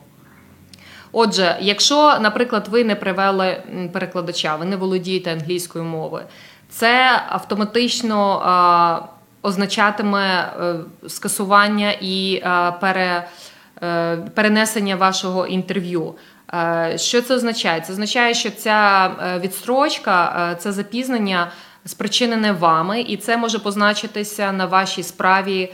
Отже, 1.11 1.57
якщо, 1.61 2.19
наприклад, 2.19 2.67
ви 2.67 2.83
не 2.83 2.95
привели 2.95 3.63
перекладача, 3.93 4.55
ви 4.55 4.65
не 4.65 4.75
володієте 4.75 5.31
англійською 5.31 5.85
мовою, 5.85 6.23
це 6.69 7.21
автоматично 7.29 8.41
е, 8.41 9.07
означатиме 9.41 10.51
е, 10.59 10.75
скасування 11.07 11.91
і 12.01 12.43
пере, 12.81 13.27
перенесення 14.33 14.95
вашого 14.95 15.47
інтерв'ю. 15.47 16.15
Що 16.95 17.21
це 17.21 17.35
означає? 17.35 17.81
Це 17.81 17.93
означає, 17.93 18.33
що 18.33 18.51
ця 18.51 19.09
відстрочка, 19.39 20.55
це 20.59 20.71
запізнення 20.71 21.51
спричинене 21.87 22.51
вами, 22.51 23.01
і 23.01 23.17
це 23.17 23.37
може 23.37 23.59
позначитися 23.59 24.51
на 24.51 24.65
вашій 24.65 25.03
справі 25.03 25.73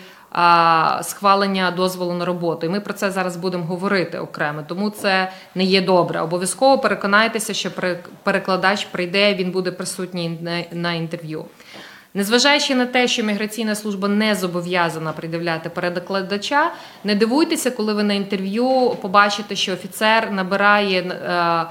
схвалення 1.02 1.72
дозволу 1.72 2.14
на 2.14 2.26
роботу. 2.26 2.66
І 2.66 2.70
ми 2.70 2.80
про 2.80 2.94
це 2.94 3.12
зараз 3.12 3.38
будемо 3.38 3.66
говорити 3.66 4.20
окремо, 4.20 4.64
тому 4.68 4.90
це 4.90 5.32
не 5.56 5.64
є 5.64 5.82
добре. 5.82 6.22
Обов'язково 6.22 6.78
переконайтеся, 6.78 7.54
що 7.54 7.72
перекладач 8.24 8.86
прийде, 8.86 9.34
він 9.34 9.52
буде 9.52 9.72
присутній 9.72 10.40
на 10.72 10.94
інтерв'ю. 10.94 11.46
Незважаючи 12.16 12.76
на 12.76 12.86
те, 12.86 13.08
що 13.08 13.24
міграційна 13.24 13.76
служба 13.76 14.08
не 14.08 14.36
зобов'язана 14.36 15.12
придивляти 15.12 15.70
перекладача, 15.70 16.72
не 17.04 17.16
дивуйтеся, 17.16 17.72
коли 17.72 17.94
ви 17.94 18.04
на 18.04 18.14
інтерв'ю 18.14 18.98
побачите, 19.02 19.56
що 19.56 19.74
офіцер 19.74 20.32
набирає 20.32 21.02
е, 21.02 21.66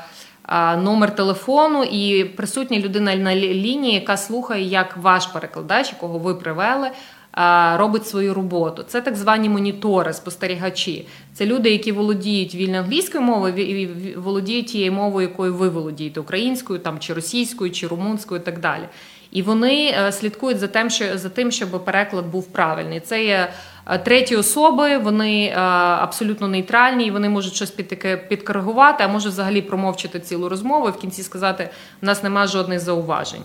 номер 0.77 1.15
телефону 1.15 1.85
і 1.85 2.25
присутня 2.25 2.79
людина 2.79 3.17
на 3.17 3.37
лінії, 3.37 3.95
яка 3.95 4.17
слухає, 4.17 4.65
як 4.65 4.97
ваш 4.97 5.27
перекладач, 5.27 5.93
якого 5.93 6.19
ви 6.19 6.35
привели, 6.35 6.91
робить 7.77 8.07
свою 8.07 8.35
роботу. 8.35 8.85
Це 8.89 9.01
так 9.01 9.17
звані 9.17 9.49
монітори, 9.49 10.13
спостерігачі. 10.13 11.07
Це 11.35 11.47
люди, 11.47 11.71
які 11.71 11.93
володіють 11.93 12.55
вільно 12.55 12.79
англійською 12.79 13.25
мовою 13.25 13.57
і 13.57 13.87
володіють 14.17 14.67
тією 14.67 14.93
мовою, 14.93 15.29
якою 15.29 15.55
ви 15.55 15.69
володієте 15.69 16.21
українською, 16.21 16.79
там 16.79 16.99
чи 16.99 17.15
російською, 17.15 17.71
чи 17.71 17.87
румунською, 17.87 18.41
і 18.41 18.45
так 18.45 18.61
далі. 18.61 18.83
І 19.31 19.43
вони 19.43 19.95
е, 19.99 20.13
слідкують 20.13 20.59
за 20.59 20.69
тим, 20.69 20.91
що 20.91 21.19
за 21.19 21.29
тим, 21.29 21.51
щоб 21.51 21.85
переклад 21.85 22.27
був 22.27 22.47
правильний. 22.47 23.01
Це 23.01 23.25
є 23.25 23.49
треті 24.05 24.37
особи, 24.37 24.99
вони 24.99 25.45
е, 25.45 25.59
абсолютно 26.01 26.49
нейтральні, 26.49 27.07
і 27.07 27.11
вони 27.11 27.29
можуть 27.29 27.55
щось 27.55 27.71
під, 27.71 27.89
підкоригувати, 28.29 29.05
а 29.05 29.09
можуть 29.09 29.33
взагалі 29.33 29.63
промовчати 29.63 30.21
цілу 30.21 30.49
розмову 30.49 30.89
і 30.89 30.91
в 30.91 30.97
кінці 30.97 31.23
сказати: 31.23 31.71
у 32.03 32.07
нас 32.07 32.23
немає 32.23 32.47
жодних 32.47 32.81
зауважень. 32.81 33.43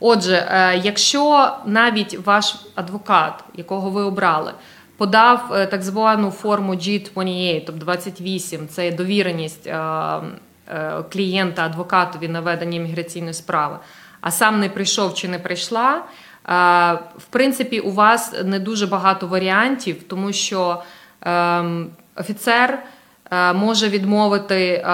Отже, 0.00 0.48
е, 0.50 0.80
якщо 0.84 1.50
навіть 1.66 2.26
ваш 2.26 2.56
адвокат, 2.74 3.44
якого 3.54 3.90
ви 3.90 4.02
обрали, 4.02 4.52
подав 4.96 5.52
е, 5.54 5.66
так 5.66 5.82
звану 5.82 6.30
форму 6.30 6.74
G28, 6.74 7.62
тобто 7.66 7.84
28, 7.84 8.68
це 8.68 8.90
довіреність 8.90 9.66
е, 9.66 10.20
клієнта 11.12 11.64
адвокатові 11.64 12.28
на 12.28 12.40
ведення 12.40 12.80
міграційної 12.80 13.34
справи, 13.34 13.78
а 14.20 14.30
сам 14.30 14.60
не 14.60 14.68
прийшов 14.68 15.14
чи 15.14 15.28
не 15.28 15.38
прийшла. 15.38 16.02
В 17.18 17.26
принципі, 17.30 17.80
у 17.80 17.90
вас 17.90 18.34
не 18.44 18.58
дуже 18.58 18.86
багато 18.86 19.26
варіантів, 19.26 20.02
тому 20.02 20.32
що 20.32 20.82
ем, 21.22 21.90
офіцер 22.16 22.82
може 23.54 23.88
відмовити 23.88 24.86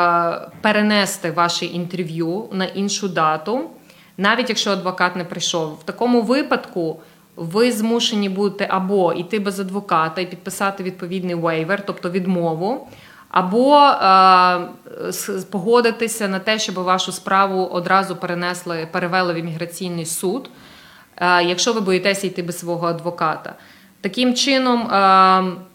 перенести 0.61 1.31
ваше 1.31 1.67
інтерв'ю 1.67 2.49
на 2.53 2.65
іншу 2.65 3.09
дату, 3.09 3.71
навіть 4.17 4.49
якщо 4.49 4.71
адвокат 4.71 5.17
не 5.17 5.25
прийшов. 5.25 5.75
В 5.75 5.83
такому 5.83 6.23
випадку 6.23 7.01
ви 7.37 7.73
змушені 7.73 8.29
будете 8.29 8.67
або 8.71 9.13
йти 9.13 9.39
без 9.39 9.61
адвоката 9.61 10.21
і 10.21 10.27
підписати 10.27 10.83
відповідний 10.83 11.35
вейвер, 11.35 11.87
тобто 11.87 12.11
відмову, 12.11 12.89
або 13.31 13.77
е, 13.77 15.43
погодитися 15.51 16.29
на 16.29 16.39
те, 16.39 16.59
щоб 16.59 16.75
вашу 16.75 17.13
справу 17.13 17.65
одразу 17.65 18.17
перенесли, 18.17 18.89
перевели 18.93 19.33
в 19.33 19.37
імміграційний 19.37 20.07
суд, 20.07 20.51
е, 20.53 20.70
якщо 21.21 21.73
ви 21.73 21.81
боїтеся 21.81 22.27
йти 22.27 22.43
без 22.43 22.59
свого 22.59 22.87
адвоката. 22.87 23.55
Таким 24.01 24.35
чином. 24.35 24.81
Е, 24.81 25.67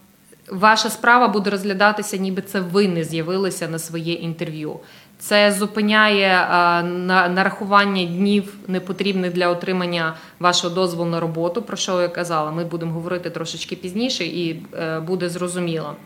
Ваша 0.50 0.90
справа 0.90 1.28
буде 1.28 1.50
розглядатися, 1.50 2.16
ніби 2.16 2.42
це 2.42 2.60
ви 2.60 2.88
не 2.88 3.04
з'явилися 3.04 3.68
на 3.68 3.78
своє 3.78 4.12
інтерв'ю. 4.12 4.80
Це 5.18 5.52
зупиняє 5.52 6.46
а, 6.50 6.82
на 6.82 7.28
нарахування 7.28 8.04
днів 8.04 8.54
непотрібних 8.68 9.32
для 9.32 9.48
отримання 9.48 10.14
вашого 10.40 10.74
дозволу 10.74 11.10
на 11.10 11.20
роботу. 11.20 11.62
Про 11.62 11.76
що 11.76 12.02
я 12.02 12.08
казала? 12.08 12.50
Ми 12.50 12.64
будемо 12.64 12.92
говорити 12.92 13.30
трошечки 13.30 13.76
пізніше, 13.76 14.24
і 14.24 14.62
е, 14.78 15.00
буде 15.00 15.28
зрозуміло. 15.28 15.96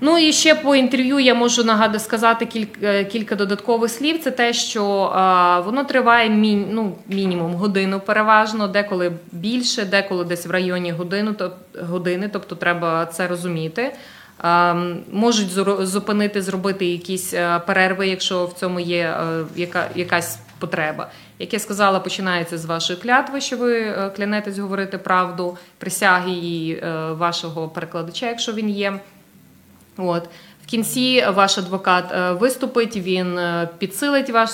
Ну 0.00 0.18
і 0.18 0.32
ще 0.32 0.54
по 0.54 0.76
інтерв'ю 0.76 1.18
я 1.18 1.34
можу 1.34 1.64
нагадати 1.64 1.98
сказати 1.98 2.46
кілька 2.46 2.86
е, 2.86 3.04
кілька 3.04 3.34
додаткових 3.34 3.90
слів. 3.90 4.20
Це 4.22 4.30
те, 4.30 4.52
що 4.52 5.12
а, 5.14 5.60
воно 5.60 5.84
триває 5.84 6.30
мі, 6.30 6.66
ну, 6.70 6.96
мінімум 7.08 7.54
годину, 7.54 8.00
переважно, 8.00 8.68
деколи 8.68 9.12
більше, 9.32 9.84
деколи 9.84 10.24
десь 10.24 10.46
в 10.46 10.50
районі 10.50 10.92
годину, 10.92 11.32
то, 11.32 11.52
години, 11.80 12.30
тобто 12.32 12.54
треба 12.54 13.06
це 13.06 13.26
розуміти. 13.26 13.92
Можуть 15.12 15.50
зупинити, 15.88 16.42
зробити 16.42 16.86
якісь 16.86 17.34
е, 17.34 17.60
перерви, 17.66 18.08
якщо 18.08 18.46
в 18.46 18.52
цьому 18.52 18.80
є 18.80 18.98
е, 18.98 19.44
яка, 19.56 19.88
якась 19.94 20.38
потреба. 20.58 21.08
Як 21.38 21.52
я 21.52 21.58
сказала, 21.58 22.00
починається 22.00 22.58
з 22.58 22.64
вашої 22.64 22.98
клятви, 22.98 23.40
що 23.40 23.56
ви 23.56 23.80
е, 23.80 24.10
клянетесь 24.16 24.58
говорити 24.58 24.98
правду, 24.98 25.58
присяги 25.78 26.32
і 26.32 26.82
вашого 27.12 27.68
перекладача, 27.68 28.26
якщо 28.26 28.52
він 28.52 28.70
є. 28.70 29.00
От. 29.98 30.28
В 30.62 30.66
кінці 30.70 31.24
ваш 31.34 31.58
адвокат 31.58 32.04
виступить, 32.40 32.96
він 32.96 33.40
підсилить 33.78 34.30
ваш 34.30 34.50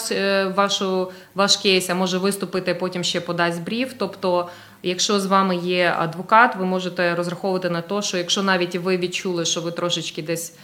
вашу, 0.57 1.11
ваш 1.35 1.57
кейс, 1.57 1.91
а 1.91 1.95
може 1.95 2.19
виступити, 2.19 2.75
потім 2.75 3.05
ще 3.05 3.21
подасть 3.21 3.63
брів. 3.63 3.95
Тобто 3.99 4.49
Якщо 4.87 5.21
з 5.21 5.27
вами 5.27 5.57
є 5.57 5.95
адвокат, 5.99 6.57
ви 6.57 6.65
можете 6.65 7.15
розраховувати 7.15 7.71
на 7.71 7.81
те, 7.81 8.03
що 8.03 8.17
якщо 8.17 8.43
навіть 8.43 8.77
ви 8.77 8.97
відчули, 8.97 9.45
що 9.45 9.61
ви 9.61 9.71
трошечки 9.71 10.23
десь. 10.23 10.57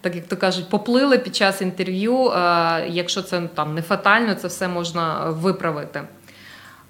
Так 0.00 0.16
як 0.16 0.26
то 0.26 0.36
кажуть, 0.36 0.68
поплили 0.68 1.18
під 1.18 1.36
час 1.36 1.62
інтерв'ю. 1.62 2.30
Е, 2.30 2.86
якщо 2.88 3.22
це 3.22 3.42
там 3.54 3.74
не 3.74 3.82
фатально, 3.82 4.34
це 4.34 4.48
все 4.48 4.68
можна 4.68 5.30
виправити. 5.30 6.02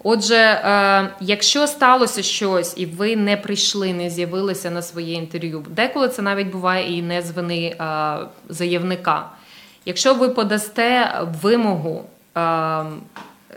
Отже, 0.04 0.36
е, 0.36 1.08
якщо 1.20 1.66
сталося 1.66 2.22
щось, 2.22 2.74
і 2.76 2.86
ви 2.86 3.16
не 3.16 3.36
прийшли, 3.36 3.92
не 3.92 4.10
з'явилися 4.10 4.70
на 4.70 4.82
своє 4.82 5.14
інтерв'ю, 5.14 5.64
деколи 5.70 6.08
це 6.08 6.22
навіть 6.22 6.50
буває 6.50 6.98
і 6.98 7.02
не 7.02 7.22
з 7.22 7.30
вини 7.30 7.66
е, 7.66 8.16
заявника. 8.48 9.30
Якщо 9.84 10.14
ви 10.14 10.28
подасте 10.28 11.20
вимогу 11.42 12.04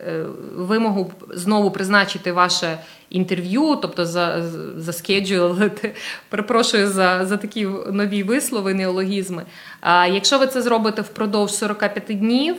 Е, 0.07 0.25
вимогу 0.55 1.11
знову 1.29 1.71
призначити 1.71 2.31
ваше 2.31 2.77
інтерв'ю, 3.09 3.79
тобто 3.81 4.05
за 4.05 4.43
заскеджулити, 4.75 5.95
перепрошую 6.29 6.87
за 6.87 7.25
за 7.25 7.37
такі 7.37 7.67
нові 7.91 8.23
вислови, 8.23 8.73
неологізми. 8.73 9.45
А 9.81 10.07
якщо 10.07 10.39
ви 10.39 10.47
це 10.47 10.61
зробите 10.61 11.01
впродовж 11.01 11.51
45 11.51 12.19
днів, 12.19 12.55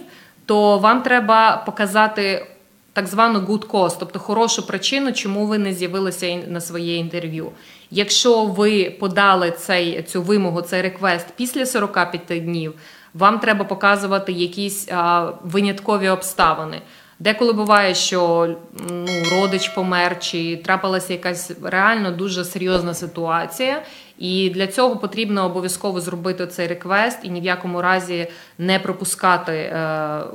то 0.47 0.79
вам 0.79 1.03
треба 1.03 1.57
показати. 1.57 2.47
Так 2.95 3.07
звану 3.07 3.41
good 3.41 3.67
cause, 3.67 3.97
тобто 3.99 4.19
хорошу 4.19 4.67
причину, 4.67 5.13
чому 5.13 5.47
ви 5.47 5.59
не 5.59 5.73
з'явилися 5.73 6.39
на 6.49 6.61
своє 6.61 6.97
інтерв'ю. 6.97 7.53
Якщо 7.91 8.45
ви 8.45 8.97
подали 9.01 9.51
цей, 9.51 10.03
цю 10.03 10.23
вимогу, 10.23 10.63
цей 10.63 10.83
реквест 10.83 11.27
після 11.37 11.67
45 11.67 12.45
днів, 12.45 12.75
вам 13.15 13.39
треба 13.39 13.65
показувати 13.65 14.33
якісь 14.33 14.89
а, 14.91 15.31
виняткові 15.43 16.09
обставини. 16.09 16.81
Деколи 17.19 17.53
буває, 17.53 17.95
що 17.95 18.49
ну, 18.91 19.07
родич 19.31 19.69
помер, 19.69 20.19
чи 20.19 20.57
трапилася 20.57 21.13
якась 21.13 21.51
реально 21.63 22.11
дуже 22.11 22.45
серйозна 22.45 22.95
ситуація, 22.95 23.83
і 24.19 24.51
для 24.51 24.67
цього 24.67 24.97
потрібно 24.97 25.47
обов'язково 25.47 26.01
зробити 26.01 26.47
цей 26.47 26.67
реквест 26.67 27.19
і 27.23 27.29
ні 27.29 27.41
в 27.41 27.45
якому 27.45 27.83
разі 27.83 28.27
не 28.59 28.79
пропускати 28.79 29.53
е, 29.53 29.79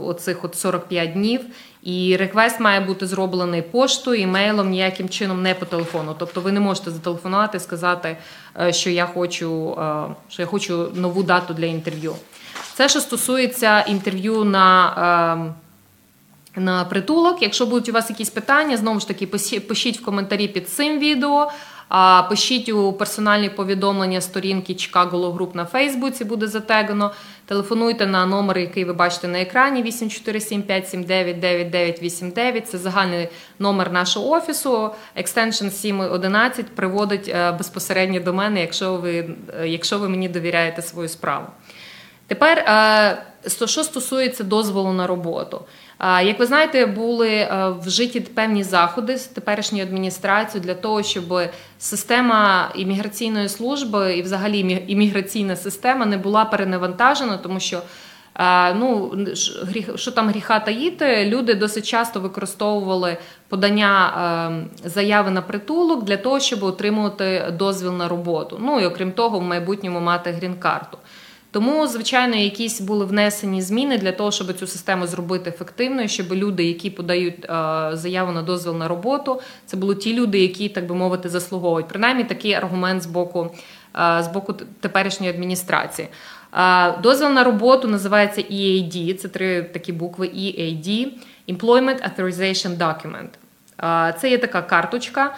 оцих 0.02 0.44
от 0.44 0.56
45 0.56 1.14
днів. 1.14 1.42
І 1.88 2.18
реквест 2.18 2.60
має 2.60 2.80
бути 2.80 3.08
зроблений 3.08 3.62
поштою, 3.62 4.22
імейлом, 4.22 4.70
ніяким 4.70 5.10
чином 5.10 5.42
не 5.42 5.54
по 5.54 5.66
телефону. 5.66 6.16
Тобто 6.20 6.42
ви 6.42 6.52
не 6.52 6.60
можете 6.60 6.92
зателефонувати 6.92 7.60
сказати, 7.60 8.18
е, 8.62 8.74
що 8.74 8.90
я 8.90 9.06
хочу, 9.06 9.78
е, 9.82 10.16
що 10.30 10.42
я 10.42 10.46
хочу 10.46 10.92
нову 10.94 11.24
дату 11.24 11.54
для 11.54 11.66
інтерв'ю. 11.66 12.16
Це 12.74 12.90
що 12.90 13.00
стосується 13.00 13.82
інтерв'ю 13.82 14.44
на. 14.44 15.54
На 16.58 16.86
притулок. 16.86 17.42
Якщо 17.42 17.66
будуть 17.66 17.90
у 17.90 17.92
вас 17.92 18.10
якісь 18.10 18.30
питання, 18.30 18.78
знову 18.78 19.00
ж 19.00 19.08
таки, 19.08 19.28
пишіть 19.60 20.00
в 20.00 20.06
коментарі 20.06 20.48
під 20.48 20.70
цим 20.70 21.00
відео. 21.00 21.52
А 21.90 22.24
пишіть 22.30 22.70
у 22.70 22.94
персональні 22.94 23.50
повідомлення 23.50 24.22
сторінки 24.22 24.74
Chicago 24.74 25.38
Group 25.38 25.56
на 25.56 25.66
Фейсбуці, 25.66 26.26
буде 26.26 26.48
затегано. 26.48 27.12
Телефонуйте 27.46 28.06
на 28.06 28.26
номер, 28.26 28.58
який 28.58 28.86
ви 28.86 28.94
бачите 28.94 29.28
на 29.28 29.42
екрані: 29.42 29.84
8475799989. 29.84 32.62
Це 32.62 32.78
загальний 32.78 33.28
номер 33.60 33.92
нашого 33.92 34.30
офісу. 34.30 34.90
Extension 35.16 35.68
711 35.68 36.66
приводить 36.66 37.28
е, 37.28 37.52
безпосередньо 37.52 38.20
до 38.20 38.34
мене, 38.34 38.62
якщо 38.62 38.96
ви, 38.96 39.30
е, 39.60 39.68
якщо 39.68 40.00
ви 40.00 40.10
мені 40.10 40.30
довіряєте 40.30 40.82
свою 40.82 41.10
справу. 41.10 41.46
Тепер, 42.28 42.58
е, 42.58 43.18
що 43.66 43.84
стосується 43.84 44.44
дозволу 44.44 44.94
на 44.94 45.08
роботу. 45.08 45.62
Як 46.02 46.40
ви 46.40 46.46
знаєте, 46.46 46.86
були 46.86 47.30
е, 47.30 47.74
вжиті 47.86 48.20
певні 48.20 48.64
заходи 48.64 49.18
з 49.18 49.26
теперішньої 49.26 49.84
адміністрації 49.84 50.64
для 50.64 50.74
того, 50.74 51.04
щоб 51.04 51.42
система 51.80 52.72
імміграційної 52.76 53.50
служби 53.50 54.18
і, 54.18 54.22
взагалі, 54.22 54.84
імміграційна 54.88 55.56
система 55.56 56.06
не 56.06 56.18
була 56.18 56.46
перенавантажена, 56.46 57.38
тому 57.38 57.60
що. 57.60 57.82
Е, 58.40 58.74
ну, 58.74 59.12
що 59.96 60.12
там 60.12 60.30
гріха 60.30 60.60
таїти, 60.60 61.26
люди 61.26 61.54
досить 61.54 61.88
часто 61.88 62.20
використовували 62.20 63.18
подання 63.48 64.14
е, 64.84 64.90
заяви 64.90 65.32
на 65.32 65.42
притулок 65.42 66.04
для 66.04 66.18
того, 66.18 66.40
щоб 66.40 66.64
отримувати 66.64 67.54
дозвіл 67.58 67.94
на 67.94 68.08
роботу. 68.08 68.60
Ну 68.62 68.80
і 68.80 68.86
окрім 68.86 69.12
того, 69.12 69.40
в 69.40 69.44
майбутньому 69.44 70.00
мати 70.00 70.32
грін-карту. 70.32 70.98
Тому, 71.52 71.88
звичайно, 71.88 72.36
якісь 72.36 72.82
були 72.82 73.06
внесені 73.06 73.62
зміни 73.62 73.98
для 73.98 74.12
того, 74.12 74.32
щоб 74.32 74.54
цю 74.54 74.68
систему 74.68 75.08
зробити 75.08 75.50
ефективною, 75.50 76.08
щоб 76.08 76.34
люди, 76.34 76.64
які 76.64 76.90
подають 76.90 77.46
е, 77.46 77.90
заяву 77.94 78.32
на 78.32 78.42
дозвіл 78.42 78.76
на 78.76 78.88
роботу, 78.88 79.42
це 79.66 79.78
були 79.78 79.96
ті 79.96 80.14
люди, 80.14 80.40
які, 80.40 80.70
так 80.70 80.86
би 80.88 80.96
мовити, 80.96 81.30
заслуговують. 81.30 81.88
Принаймні 81.88 82.24
такий 82.24 82.54
аргумент 82.54 83.02
з 83.02 83.06
боку 83.06 83.52
е, 83.96 84.24
з 84.24 84.28
боку 84.28 84.54
теперішньої 84.80 85.32
адміністрації. 85.34 86.08
Е, 86.54 86.98
дозвіл 86.98 87.30
на 87.30 87.44
роботу 87.44 87.88
називається 87.88 88.42
EAD, 88.42 89.14
це 89.14 89.28
три 89.28 89.64
такі 89.64 89.94
букви 89.94 90.28
EAD– 90.28 91.08
Employment 91.50 92.10
Authorization 92.10 92.78
Document. 92.78 93.30
Це 94.20 94.30
є 94.30 94.38
така 94.38 94.62
карточка. 94.62 95.36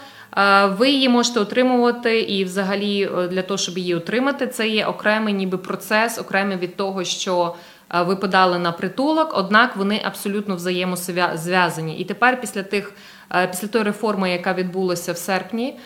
Ви 0.78 0.90
її 0.90 1.10
можете 1.10 1.40
отримувати, 1.40 2.20
і, 2.20 2.44
взагалі, 2.44 3.10
е, 3.18 3.28
для 3.28 3.42
того, 3.42 3.58
щоб 3.58 3.78
її 3.78 3.96
отримати, 3.96 4.48
це 4.48 4.68
є 4.68 4.86
окремий 4.86 5.34
ніби 5.34 5.58
процес, 5.58 6.20
окремий 6.20 6.58
від 6.58 6.76
того, 6.76 7.04
що 7.04 7.56
е, 7.96 8.04
ви 8.04 8.16
подали 8.16 8.60
на 8.60 8.72
притулок, 8.72 9.32
однак 9.38 9.76
вони 9.76 10.02
абсолютно 10.06 10.56
взаємозв'язані. 10.56 11.98
І 11.98 12.06
тепер, 12.06 12.42
після 12.42 12.64
тих, 12.64 12.94
е, 13.36 13.48
після 13.48 13.68
тої 13.68 13.84
реформи, 13.84 14.32
яка 14.32 14.54
відбулася 14.54 15.14
в 15.14 15.18
серпні, 15.18 15.80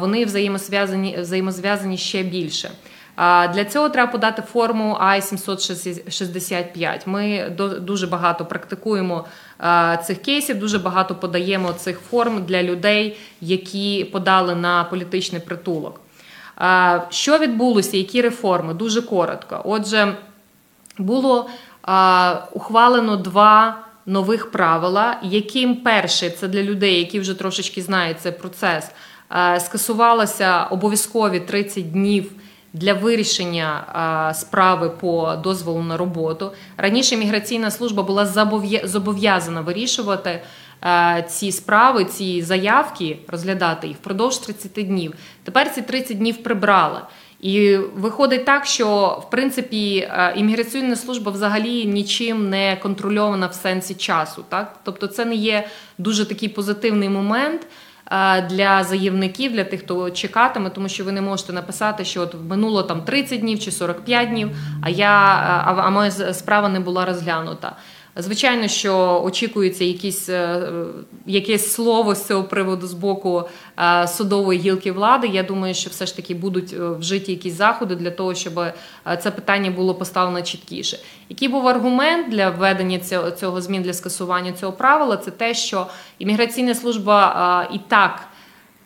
вони 0.00 0.24
взаємозв'язані 0.24 1.16
взаємозв'язані 1.20 1.98
ще 1.98 2.22
більше. 2.22 2.70
Для 3.54 3.64
цього 3.64 3.88
треба 3.88 4.12
подати 4.12 4.42
форму 4.42 4.98
I-765. 5.02 7.00
Ми 7.06 7.50
дуже 7.80 8.06
багато 8.06 8.44
практикуємо 8.44 9.24
цих 10.06 10.22
кейсів, 10.22 10.58
дуже 10.58 10.78
багато 10.78 11.14
подаємо 11.14 11.72
цих 11.72 12.00
форм 12.10 12.44
для 12.44 12.62
людей, 12.62 13.16
які 13.40 14.04
подали 14.04 14.54
на 14.54 14.84
політичний 14.84 15.40
притулок. 15.40 16.00
Що 17.10 17.38
відбулося? 17.38 17.96
Які 17.96 18.22
реформи? 18.22 18.74
Дуже 18.74 19.02
коротко. 19.02 19.62
Отже, 19.64 20.16
було 20.98 21.50
ухвалено 22.52 23.16
два 23.16 23.78
нових 24.06 24.50
правила, 24.50 25.16
яким 25.22 25.76
перше 25.76 26.30
це 26.30 26.48
для 26.48 26.62
людей, 26.62 26.98
які 26.98 27.20
вже 27.20 27.34
трошечки 27.34 27.82
знають 27.82 28.20
цей 28.20 28.32
процес, 28.32 28.90
скасувалося 29.58 30.64
обов'язкові 30.64 31.40
30 31.40 31.92
днів 31.92 32.30
для 32.72 32.94
вирішення 32.94 33.84
справи 34.34 34.90
по 34.90 35.36
дозволу 35.36 35.82
на 35.82 35.96
роботу. 35.96 36.52
Раніше 36.76 37.16
міграційна 37.16 37.70
служба 37.70 38.02
була 38.02 38.26
зобов'язана 38.84 39.60
вирішувати 39.60 40.40
ці 41.28 41.52
справи, 41.52 42.04
ці 42.04 42.42
заявки, 42.42 43.18
розглядати 43.28 43.88
їх 43.88 43.96
впродовж 43.96 44.38
30 44.38 44.72
днів. 44.86 45.14
Тепер 45.44 45.74
ці 45.74 45.82
30 45.82 46.18
днів 46.18 46.42
прибрали. 46.42 47.00
І 47.40 47.76
виходить 47.76 48.44
так, 48.44 48.66
що 48.66 49.18
в 49.26 49.30
принципі 49.30 50.08
імміграційна 50.36 50.96
служба 50.96 51.32
взагалі 51.32 51.84
нічим 51.84 52.50
не 52.50 52.76
контрольована 52.76 53.46
в 53.46 53.54
сенсі 53.54 53.94
часу. 53.94 54.44
Так, 54.48 54.80
тобто, 54.84 55.06
це 55.06 55.24
не 55.24 55.34
є 55.34 55.68
дуже 55.98 56.24
такий 56.24 56.48
позитивний 56.48 57.08
момент. 57.08 57.66
Для 58.50 58.84
заявників, 58.84 59.52
для 59.52 59.64
тих, 59.64 59.82
хто 59.82 60.10
чекатиме, 60.10 60.70
тому 60.70 60.88
що 60.88 61.04
ви 61.04 61.12
не 61.12 61.20
можете 61.20 61.52
написати, 61.52 62.04
що 62.04 62.20
от 62.20 62.34
минуло 62.48 62.82
там 62.82 63.02
30 63.02 63.40
днів 63.40 63.60
чи 63.60 63.70
45 63.70 64.28
днів, 64.28 64.50
а 64.82 64.88
я 64.88 65.10
а, 65.66 65.74
а 65.78 65.90
моя 65.90 66.10
справа 66.10 66.68
не 66.68 66.80
була 66.80 67.04
розглянута. 67.04 67.76
Звичайно, 68.20 68.68
що 68.68 69.22
очікується 69.24 69.84
якісь, 69.84 70.28
е, 70.28 70.62
якесь 71.26 71.72
слово 71.72 72.14
з 72.14 72.26
цього 72.26 72.44
приводу 72.44 72.86
з 72.86 72.92
боку 72.92 73.44
е, 73.78 74.08
судової 74.08 74.58
гілки 74.58 74.92
влади. 74.92 75.26
Я 75.26 75.42
думаю, 75.42 75.74
що 75.74 75.90
все 75.90 76.06
ж 76.06 76.16
таки 76.16 76.34
будуть 76.34 76.72
е, 76.72 76.88
вжиті 76.88 77.32
якісь 77.32 77.54
заходи 77.54 77.94
для 77.94 78.10
того, 78.10 78.34
щоб 78.34 78.60
це 79.20 79.30
питання 79.30 79.70
було 79.70 79.94
поставлено 79.94 80.42
чіткіше. 80.42 80.98
Який 81.28 81.48
був 81.48 81.68
аргумент 81.68 82.28
для 82.28 82.50
введення 82.50 82.98
цього 82.98 83.30
цього 83.30 83.60
змін 83.60 83.82
для 83.82 83.92
скасування 83.92 84.52
цього 84.52 84.72
правила? 84.72 85.16
Це 85.16 85.30
те, 85.30 85.54
що 85.54 85.86
імміграційна 86.18 86.74
служба 86.74 87.68
і 87.72 87.78
так 87.88 88.28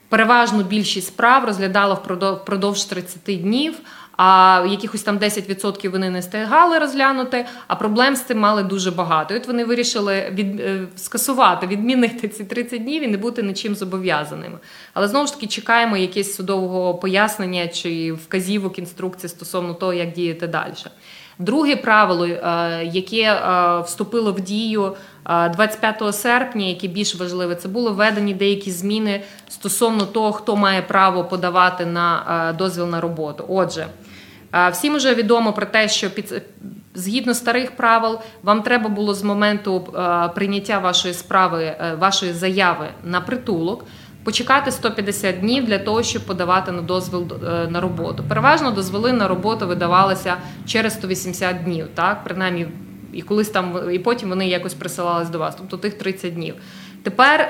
переважну 0.09 0.63
більшість 0.63 1.07
справ 1.07 1.45
розглядала 1.45 1.95
впродовж 1.95 2.85
30 2.85 3.43
днів 3.43 3.75
а 4.25 4.65
якихось 4.71 5.03
там 5.03 5.19
10% 5.19 5.89
вони 5.89 6.11
не 6.11 6.21
встигали 6.21 6.79
розглянути, 6.79 7.47
а 7.67 7.77
проблем 7.77 8.17
з 8.17 8.23
цим 8.23 8.39
мали 8.39 8.63
дуже 8.63 8.91
багато. 8.91 9.35
І 9.35 9.37
От 9.37 9.47
вони 9.47 9.65
вирішили 9.65 10.31
від 10.33 10.61
е, 10.61 10.87
скасувати, 10.97 11.67
відмінити 11.67 12.29
ці 12.29 12.45
30 12.45 12.83
днів 12.83 13.03
і 13.03 13.07
не 13.07 13.17
бути 13.17 13.43
нічим 13.43 13.75
зобов'язаними. 13.75 14.59
Але 14.95 15.09
знову 15.09 15.27
ж 15.27 15.35
таки 15.35 15.47
чекаємо 15.47 15.97
якесь 15.97 16.35
судового 16.35 16.95
пояснення 16.95 17.69
чи 17.69 18.13
вказівок 18.13 18.79
інструкції 18.79 19.31
стосовно 19.31 19.75
того, 19.75 19.93
як 19.93 20.13
діяти 20.13 20.47
далі. 20.47 20.73
Друге 21.39 21.77
правило, 21.77 22.27
е, 22.27 22.39
яке 22.93 23.23
е, 23.23 23.81
вступило 23.81 24.33
в 24.33 24.41
дію 24.41 24.97
25 25.27 26.15
серпня, 26.15 26.67
яке 26.67 26.87
більш 26.87 27.15
важливе, 27.15 27.55
це 27.55 27.69
були 27.69 27.91
введені 27.91 28.35
деякі 28.35 28.71
зміни 28.71 29.23
стосовно 29.49 30.07
того, 30.07 30.33
хто 30.33 30.57
має 30.57 30.83
право 30.83 31.25
подавати 31.25 31.87
на 31.87 32.55
дозвіл 32.59 32.87
на 32.87 33.01
роботу. 33.01 33.45
Отже. 33.49 33.87
Всім 34.73 34.97
вже 34.97 35.15
відомо 35.15 35.53
про 35.53 35.67
те, 35.67 35.89
що 35.89 36.11
під 36.11 36.43
згідно 36.95 37.35
старих 37.35 37.77
правил 37.77 38.19
вам 38.43 38.63
треба 38.63 38.89
було 38.89 39.15
з 39.15 39.23
моменту 39.23 39.89
прийняття 40.35 40.79
вашої 40.79 41.15
справи, 41.15 41.65
е, 41.65 41.95
вашої 41.99 42.33
заяви 42.33 42.87
на 43.05 43.21
притулок. 43.21 43.85
Почекати 44.25 44.71
150 44.71 45.41
днів 45.41 45.65
для 45.65 45.79
того, 45.79 46.03
щоб 46.03 46.23
подавати 46.23 46.73
на 46.73 46.83
дозвіл 46.83 47.27
е, 47.33 47.67
на 47.69 47.81
роботу. 47.81 48.25
Переважно 48.29 48.71
дозволи 48.71 49.13
на 49.13 49.29
роботу 49.29 49.67
видавалися 49.67 50.37
через 50.67 50.93
180 50.93 51.65
днів, 51.65 51.89
так 51.95 52.25
принаймні, 52.25 52.69
і 53.13 53.23
колись 53.23 53.49
там 53.49 53.93
і 53.93 53.99
потім 53.99 54.29
вони 54.29 54.49
якось 54.49 54.75
присилались 54.75 55.29
до 55.29 55.39
вас, 55.39 55.55
тобто 55.59 55.77
тих 55.77 55.95
30 55.95 56.35
днів. 56.35 56.55
Тепер 57.03 57.49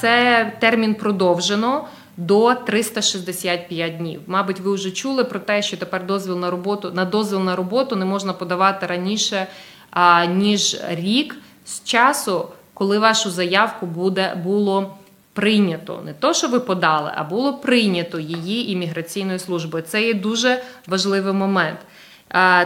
це 0.00 0.52
термін 0.60 0.94
продовжено 0.94 1.84
до 2.16 2.54
365 2.54 3.96
днів. 3.96 4.20
Мабуть, 4.26 4.60
ви 4.60 4.74
вже 4.74 4.90
чули 4.90 5.24
про 5.24 5.40
те, 5.40 5.62
що 5.62 5.76
тепер 5.76 6.06
дозвіл 6.06 6.38
на 6.38 6.50
роботу 6.50 6.90
на 6.94 7.04
дозвіл 7.04 7.40
на 7.40 7.56
роботу 7.56 7.96
не 7.96 8.04
можна 8.04 8.32
подавати 8.32 8.86
раніше 8.86 9.46
а, 9.90 10.24
ніж 10.24 10.80
рік 10.88 11.36
з 11.64 11.84
часу, 11.84 12.48
коли 12.74 12.98
вашу 12.98 13.30
заявку 13.30 13.86
буде 13.86 14.34
було. 14.44 14.94
Прийнято 15.32 16.02
не 16.04 16.12
то, 16.12 16.34
що 16.34 16.48
ви 16.48 16.60
подали, 16.60 17.12
а 17.14 17.24
було 17.24 17.54
прийнято 17.54 18.18
її 18.20 18.72
імміграційною 18.72 19.38
службою. 19.38 19.84
Це 19.86 20.02
є 20.02 20.14
дуже 20.14 20.62
важливий 20.86 21.32
момент. 21.32 21.78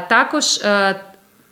Також 0.08 0.58
е, 0.64 1.00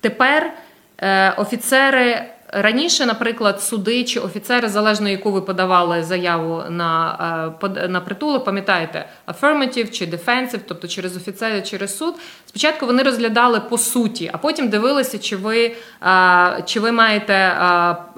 тепер 0.01 0.53
е, 0.99 1.31
офіцери 1.31 2.25
Раніше, 2.49 3.07
наприклад, 3.07 3.63
суди 3.63 4.05
чи 4.05 4.21
офіцери, 4.21 4.69
залежно 4.69 5.09
яку 5.09 5.33
ви 5.33 5.41
подавали 5.41 6.03
заяву 6.03 6.63
на 6.71 7.53
е, 7.77 7.89
на 7.89 8.01
притулок, 8.01 8.45
пам'ятаєте, 8.45 9.09
affirmative 9.27 9.91
чи 9.91 10.07
defensive, 10.07 10.61
тобто 10.69 10.89
через 10.89 11.17
офіцера, 11.17 11.61
через 11.61 11.99
суд. 11.99 12.15
Спочатку 12.47 12.87
вони 12.87 13.03
розглядали 13.03 13.61
по 13.61 13.79
суті, 13.79 14.31
а 14.33 14.39
потім 14.39 14.69
дивилися, 14.69 15.19
чи 15.19 15.37
ви 15.37 15.77
е, 16.03 16.63
чи 16.67 16.81
ви 16.81 16.93
маєте, 16.93 17.35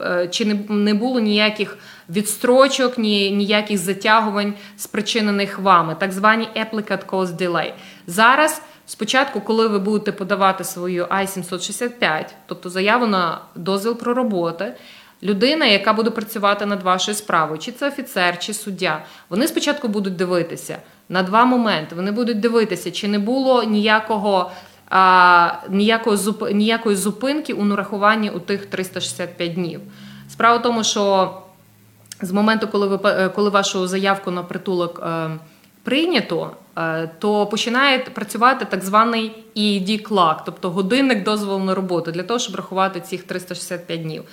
е, 0.01 0.29
чи 0.29 0.45
не 0.69 0.95
було 0.95 1.21
ніяких 1.21 1.79
відстрочок, 2.09 2.99
ні, 2.99 3.31
ніяких 3.31 3.79
затягувань, 3.79 4.55
спричинених 4.77 5.59
вами, 5.59 5.97
так 5.99 6.13
звані 6.13 6.49
applicant 6.57 7.07
cause 7.07 7.37
delay. 7.37 7.73
Зараз. 8.07 8.63
Спочатку, 8.89 9.41
коли 9.41 9.69
ви 9.69 9.79
будете 9.79 10.13
подавати 10.13 10.65
свою 10.65 11.05
I-765, 11.05 12.25
тобто 12.47 12.71
заяву 12.71 13.07
на 13.07 13.41
дозвіл 13.55 13.97
про 13.97 14.15
роботи, 14.15 14.75
людина, 15.23 15.67
яка 15.67 15.93
буде 15.93 16.11
працювати 16.11 16.67
над 16.67 16.83
вашою 16.83 17.15
справою, 17.15 17.59
чи 17.59 17.73
це 17.73 17.89
офіцер, 17.89 18.39
чи 18.39 18.55
суддя, 18.55 19.05
вони 19.29 19.49
спочатку 19.49 19.89
будуть 19.89 20.17
дивитися 20.17 20.79
на 21.09 21.23
два 21.23 21.45
моменти. 21.45 21.95
Вони 21.95 22.11
будуть 22.11 22.41
дивитися, 22.41 22.91
чи 22.91 23.09
не 23.09 23.19
було 23.19 23.63
ніякого. 23.63 24.51
А, 24.91 25.53
ніякої 25.69 26.17
зуп... 26.17 26.51
ніякої 26.53 26.97
зупинки 26.97 27.53
у 27.53 27.65
нарахуванні 27.65 28.31
у 28.31 28.41
тих 28.41 28.67
365 28.67 29.55
днів. 29.55 29.81
Справа 30.29 30.57
в 30.59 30.63
тому, 30.63 30.85
що 30.85 31.33
з 32.23 32.33
моменту, 32.33 32.69
коли 32.69 32.87
ви 32.87 32.99
е, 33.05 33.29
коли 33.29 33.51
вашу 33.51 33.87
заявку 33.87 34.31
на 34.31 34.43
притулок 34.43 35.03
е, 35.07 35.31
прийнято, 35.83 36.51
то 37.19 37.47
починає 37.47 37.99
працювати 37.99 38.65
так 38.71 38.85
званий 38.85 39.33
EED 39.57 40.09
clock, 40.09 40.37
тобто 40.47 40.71
годинник 40.71 41.25
дозволу 41.25 41.65
на 41.65 41.75
роботу, 41.75 42.11
для 42.11 42.23
того, 42.23 42.41
щоб 42.41 42.57
рахувати 42.57 43.01
цих 43.01 43.23
365 43.23 44.03
днів. 44.03 44.25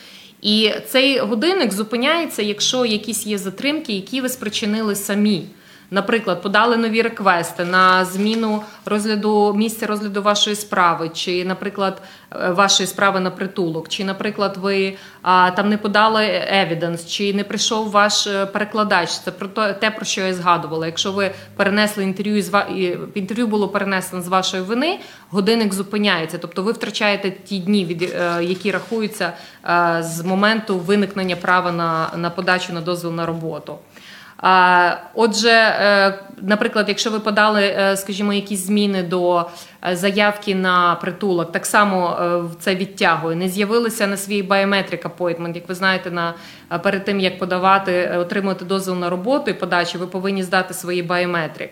І 0.42 0.72
цей 0.88 1.20
годинник 1.20 1.74
зупиняється, 1.74 2.42
якщо 2.42 2.86
якісь 2.86 3.26
є 3.26 3.38
затримки, 3.38 3.94
які 3.94 4.22
ви 4.22 4.30
спричинили 4.30 4.96
самі. 4.96 5.46
Наприклад, 5.92 6.42
подали 6.42 6.78
нові 6.78 7.02
реквести 7.02 7.66
на 7.66 8.06
зміну 8.06 8.64
розгляду 8.86 9.54
місця 9.54 9.88
розгляду 9.88 10.22
вашої 10.22 10.56
справи, 10.56 11.10
чи, 11.14 11.46
наприклад, 11.46 12.02
е, 12.32 12.52
вашої 12.52 12.88
справи 12.88 13.20
на 13.20 13.32
притулок, 13.32 13.90
чи, 13.90 14.04
наприклад, 14.04 14.58
ви 14.58 14.96
а, 15.22 15.52
там 15.52 15.70
не 15.70 15.78
подали 15.78 16.48
евіденс, 16.48 17.06
чи 17.06 17.34
не 17.34 17.44
прийшов 17.44 17.90
ваш 17.92 18.28
е, 18.28 18.46
перекладач. 18.46 19.10
Це 19.10 19.32
про 19.32 19.48
те, 19.74 19.92
про 19.92 20.06
що 20.06 20.22
я 20.22 20.34
згадувала. 20.34 20.86
Якщо 20.86 21.12
ви 21.12 21.32
перенесли 21.56 22.04
інтерв'ю 22.04 22.44
і 22.76 22.98
інтерв'ю 23.20 23.48
було 23.48 23.70
перенесено 23.70 24.22
з 24.22 24.28
вашої 24.28 24.64
вини, 24.64 25.00
годинник 25.30 25.74
зупиняється. 25.74 26.38
Тобто 26.38 26.64
ви 26.64 26.72
втрачаєте 26.72 27.32
ті 27.32 27.60
дні, 27.60 27.86
від 27.86 28.02
е, 28.02 28.44
які 28.44 28.72
рахуються 28.72 29.34
з 30.00 30.22
моменту 30.26 30.80
виникнення 30.80 31.36
права 31.36 31.72
на, 31.72 32.10
на 32.18 32.30
подачу 32.30 32.74
на 32.74 32.82
дозвіл 32.82 33.12
на 33.12 33.26
роботу. 33.26 33.78
Отже, 35.14 35.50
е, 35.50 36.20
наприклад, 36.42 36.86
якщо 36.88 37.12
ви 37.12 37.20
подали, 37.20 37.64
е, 37.64 37.98
скажімо, 37.98 38.34
якісь 38.34 38.66
зміни 38.66 39.04
до 39.04 39.46
е, 39.90 39.96
заявки 39.96 40.56
на 40.56 40.96
притулок, 40.96 41.52
так 41.52 41.66
само 41.66 42.18
це 42.60 42.76
відтягує. 42.76 43.36
Не 43.36 43.50
з'явилися 43.50 44.08
на 44.08 44.18
свій 44.18 44.44
biometric 44.44 45.10
appointment, 45.10 45.56
як 45.56 45.70
ви 45.70 45.76
знаєте, 45.76 46.12
на 46.12 46.34
перед 46.84 47.06
тим 47.06 47.20
як 47.20 47.40
подавати, 47.40 48.18
отримувати 48.18 48.66
дозвіл 48.66 48.96
на 48.96 49.10
роботу 49.10 49.52
і 49.52 49.54
подачу, 49.54 50.00
ви 50.00 50.08
повинні 50.08 50.44
здати 50.44 50.74
свої 50.74 51.04
biometric. 51.04 51.70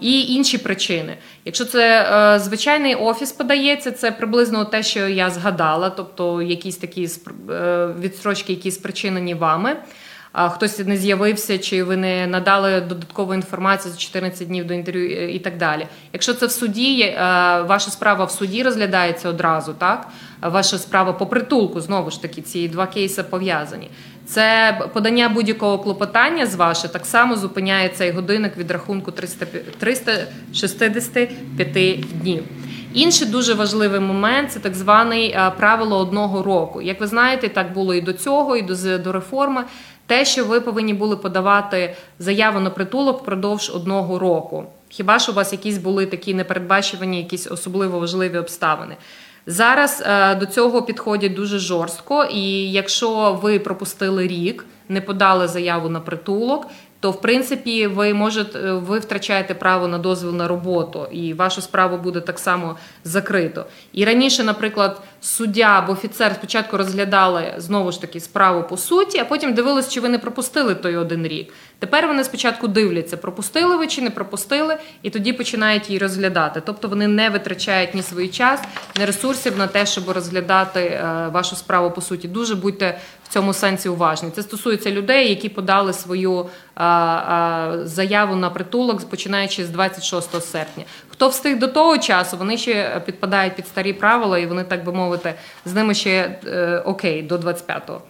І 0.00 0.34
інші 0.34 0.58
причини. 0.58 1.16
Якщо 1.44 1.64
це 1.64 2.38
звичайний 2.42 2.94
офіс 2.94 3.32
подається, 3.32 3.92
це 3.92 4.10
приблизно 4.12 4.64
те, 4.64 4.82
що 4.82 5.08
я 5.08 5.30
згадала, 5.30 5.90
тобто 5.90 6.42
якісь 6.42 6.76
такі 6.76 7.08
відстрочки, 8.00 8.52
які 8.52 8.70
спричинені 8.70 9.34
вами 9.34 9.76
хтось 10.36 10.78
не 10.78 10.96
з'явився, 10.96 11.58
чи 11.58 11.82
ви 11.82 11.96
не 11.96 12.26
надали 12.26 12.80
додаткову 12.80 13.34
інформацію 13.34 13.92
за 13.92 13.98
14 13.98 14.48
днів 14.48 14.66
до 14.66 14.74
інтерв'ю 14.74 15.10
е, 15.10 15.30
і 15.30 15.38
так 15.38 15.56
далі. 15.56 15.86
Якщо 16.12 16.34
це 16.34 16.46
в 16.46 16.50
суді, 16.50 17.00
е, 17.00 17.14
ваша 17.62 17.90
справа 17.90 18.24
в 18.24 18.30
суді 18.30 18.62
розглядається 18.62 19.28
одразу, 19.28 19.72
так 19.72 20.08
ваша 20.42 20.78
справа 20.78 21.12
по 21.12 21.26
притулку, 21.26 21.80
знову 21.80 22.10
ж 22.10 22.22
таки, 22.22 22.42
ці 22.42 22.68
два 22.68 22.86
кейси 22.86 23.22
пов'язані. 23.22 23.90
Це 24.26 24.78
подання 24.92 25.28
будь-якого 25.28 25.78
клопотання 25.78 26.46
з 26.46 26.54
ваше 26.54 26.88
так 26.88 27.06
само 27.06 27.36
зупиняє 27.36 27.88
цей 27.88 28.10
годинник 28.10 28.56
від 28.56 28.70
рахунку 28.70 29.10
365 29.10 32.00
днів. 32.22 32.44
Інший 32.94 33.28
дуже 33.28 33.54
важливий 33.54 34.00
момент 34.00 34.52
це 34.52 34.60
так 34.60 34.74
званий 34.74 35.30
е, 35.30 35.52
правило 35.58 35.98
одного 35.98 36.42
року. 36.42 36.82
Як 36.82 37.00
ви 37.00 37.06
знаєте, 37.06 37.48
так 37.48 37.72
було 37.72 37.94
і 37.94 38.00
до 38.00 38.12
цього, 38.12 38.56
і 38.56 38.62
до, 38.62 38.98
до 38.98 39.12
реформи. 39.12 39.64
Те, 40.06 40.24
що 40.24 40.44
ви 40.44 40.60
повинні 40.60 40.94
були 40.94 41.16
подавати 41.16 41.94
заяву 42.18 42.60
на 42.60 42.70
притулок 42.70 43.22
впродовж 43.22 43.70
одного 43.74 44.18
року. 44.18 44.64
Хіба 44.88 45.18
що 45.18 45.32
у 45.32 45.34
вас 45.34 45.52
якісь 45.52 45.78
були 45.78 46.06
такі 46.06 46.34
непередбачувані, 46.34 47.18
якісь 47.18 47.46
особливо 47.50 47.98
важливі 47.98 48.38
обставини? 48.38 48.96
Зараз 49.46 50.02
е, 50.06 50.34
до 50.34 50.46
цього 50.46 50.82
підходять 50.82 51.34
дуже 51.34 51.58
жорстко, 51.58 52.24
і 52.24 52.72
якщо 52.72 53.38
ви 53.42 53.58
пропустили 53.58 54.26
рік, 54.26 54.64
не 54.88 55.00
подали 55.00 55.48
заяву 55.48 55.88
на 55.88 56.00
притулок, 56.00 56.66
то 57.00 57.10
в 57.10 57.20
принципі 57.20 57.86
ви 57.86 58.14
можете 58.14 58.58
е, 58.58 58.72
ви 58.72 58.98
втрачаєте 58.98 59.54
право 59.54 59.88
на 59.88 59.98
дозвіл 59.98 60.34
на 60.34 60.48
роботу, 60.48 61.06
і 61.12 61.34
вашу 61.34 61.60
справу 61.60 61.96
буде 61.96 62.20
так 62.20 62.38
само 62.38 62.76
закрито. 63.04 63.64
І 63.92 64.04
раніше, 64.04 64.44
наприклад, 64.44 65.00
суддя 65.26 65.62
або 65.78 65.92
офіцер 65.92 66.34
спочатку 66.34 66.76
розглядали 66.76 67.54
знову 67.56 67.92
ж 67.92 68.00
таки 68.00 68.20
справу 68.20 68.62
по 68.62 68.76
суті, 68.76 69.18
а 69.18 69.24
потім 69.24 69.54
дивились, 69.54 69.88
чи 69.88 70.00
ви 70.00 70.08
не 70.08 70.18
пропустили 70.18 70.74
той 70.74 70.96
один 70.96 71.26
рік. 71.26 71.52
Тепер 71.78 72.06
вони 72.06 72.24
спочатку 72.24 72.68
дивляться, 72.68 73.16
пропустили 73.16 73.76
ви 73.76 73.86
чи 73.86 74.02
не 74.02 74.10
пропустили, 74.10 74.76
і 75.02 75.10
тоді 75.10 75.32
починають 75.32 75.88
її 75.88 75.98
розглядати. 75.98 76.62
Тобто 76.66 76.88
вони 76.88 77.08
не 77.08 77.30
витрачають 77.30 77.94
ні 77.94 78.02
свій 78.02 78.28
час, 78.28 78.60
ні 78.98 79.04
ресурсів 79.04 79.58
на 79.58 79.66
те, 79.66 79.86
щоб 79.86 80.10
розглядати 80.10 80.80
е, 80.80 81.28
вашу 81.32 81.56
справу 81.56 81.90
по 81.90 82.00
суті. 82.00 82.28
Дуже 82.28 82.54
будьте 82.54 82.98
в 83.24 83.32
цьому 83.32 83.52
сенсі 83.52 83.88
уважні. 83.88 84.30
Це 84.30 84.42
стосується 84.42 84.90
людей, 84.90 85.28
які 85.28 85.48
подали 85.48 85.92
свою 85.92 86.46
е, 86.76 86.84
е, 86.84 87.78
заяву 87.84 88.36
на 88.36 88.50
притулок, 88.50 89.10
починаючи 89.10 89.64
з 89.64 89.68
26 89.68 90.42
серпня. 90.42 90.84
Хто 91.16 91.28
встиг 91.28 91.58
до 91.58 91.68
того 91.68 91.98
часу, 91.98 92.36
вони 92.36 92.58
ще 92.58 93.02
підпадають 93.06 93.56
під 93.56 93.66
старі 93.66 93.92
правила, 93.92 94.38
і 94.38 94.46
вони, 94.46 94.64
так 94.64 94.84
би 94.84 94.92
мовити, 94.92 95.34
з 95.64 95.74
ними 95.74 95.94
ще 95.94 96.38
е, 96.46 96.82
окей 96.84 97.22
до 97.22 97.36
25-го. 97.36 98.02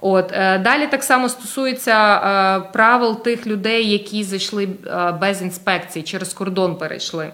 От 0.00 0.32
е, 0.32 0.58
далі 0.58 0.86
так 0.86 1.04
само 1.04 1.28
стосується 1.28 2.16
е, 2.16 2.70
правил 2.72 3.22
тих 3.22 3.46
людей, 3.46 3.90
які 3.90 4.24
зайшли 4.24 4.68
е, 4.86 5.12
без 5.20 5.42
інспекції, 5.42 6.02
через 6.02 6.34
кордон 6.34 6.76
перейшли. 6.76 7.32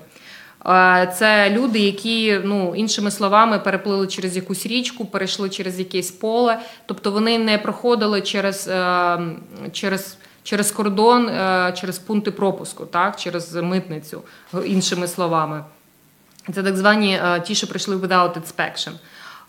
Це 1.14 1.50
люди, 1.50 1.78
які, 1.78 2.40
ну 2.44 2.74
іншими 2.74 3.10
словами, 3.10 3.58
переплили 3.58 4.06
через 4.06 4.36
якусь 4.36 4.66
річку, 4.66 5.04
перейшли 5.04 5.48
через 5.50 5.78
якесь 5.78 6.10
поле, 6.10 6.58
тобто 6.86 7.10
вони 7.10 7.38
не 7.38 7.58
проходили 7.58 8.20
через 8.20 8.70
через, 9.72 10.16
через 10.42 10.70
кордон, 10.70 11.26
через 11.74 11.98
пункти 11.98 12.30
пропуску, 12.30 12.86
так, 12.86 13.16
через 13.16 13.54
митницю, 13.54 14.22
іншими 14.64 15.08
словами. 15.08 15.64
Це 16.54 16.62
так 16.62 16.76
звані 16.76 17.20
ті, 17.44 17.54
що 17.54 17.66
прийшли 17.66 17.96
without 17.96 18.36
inspection. 18.40 18.92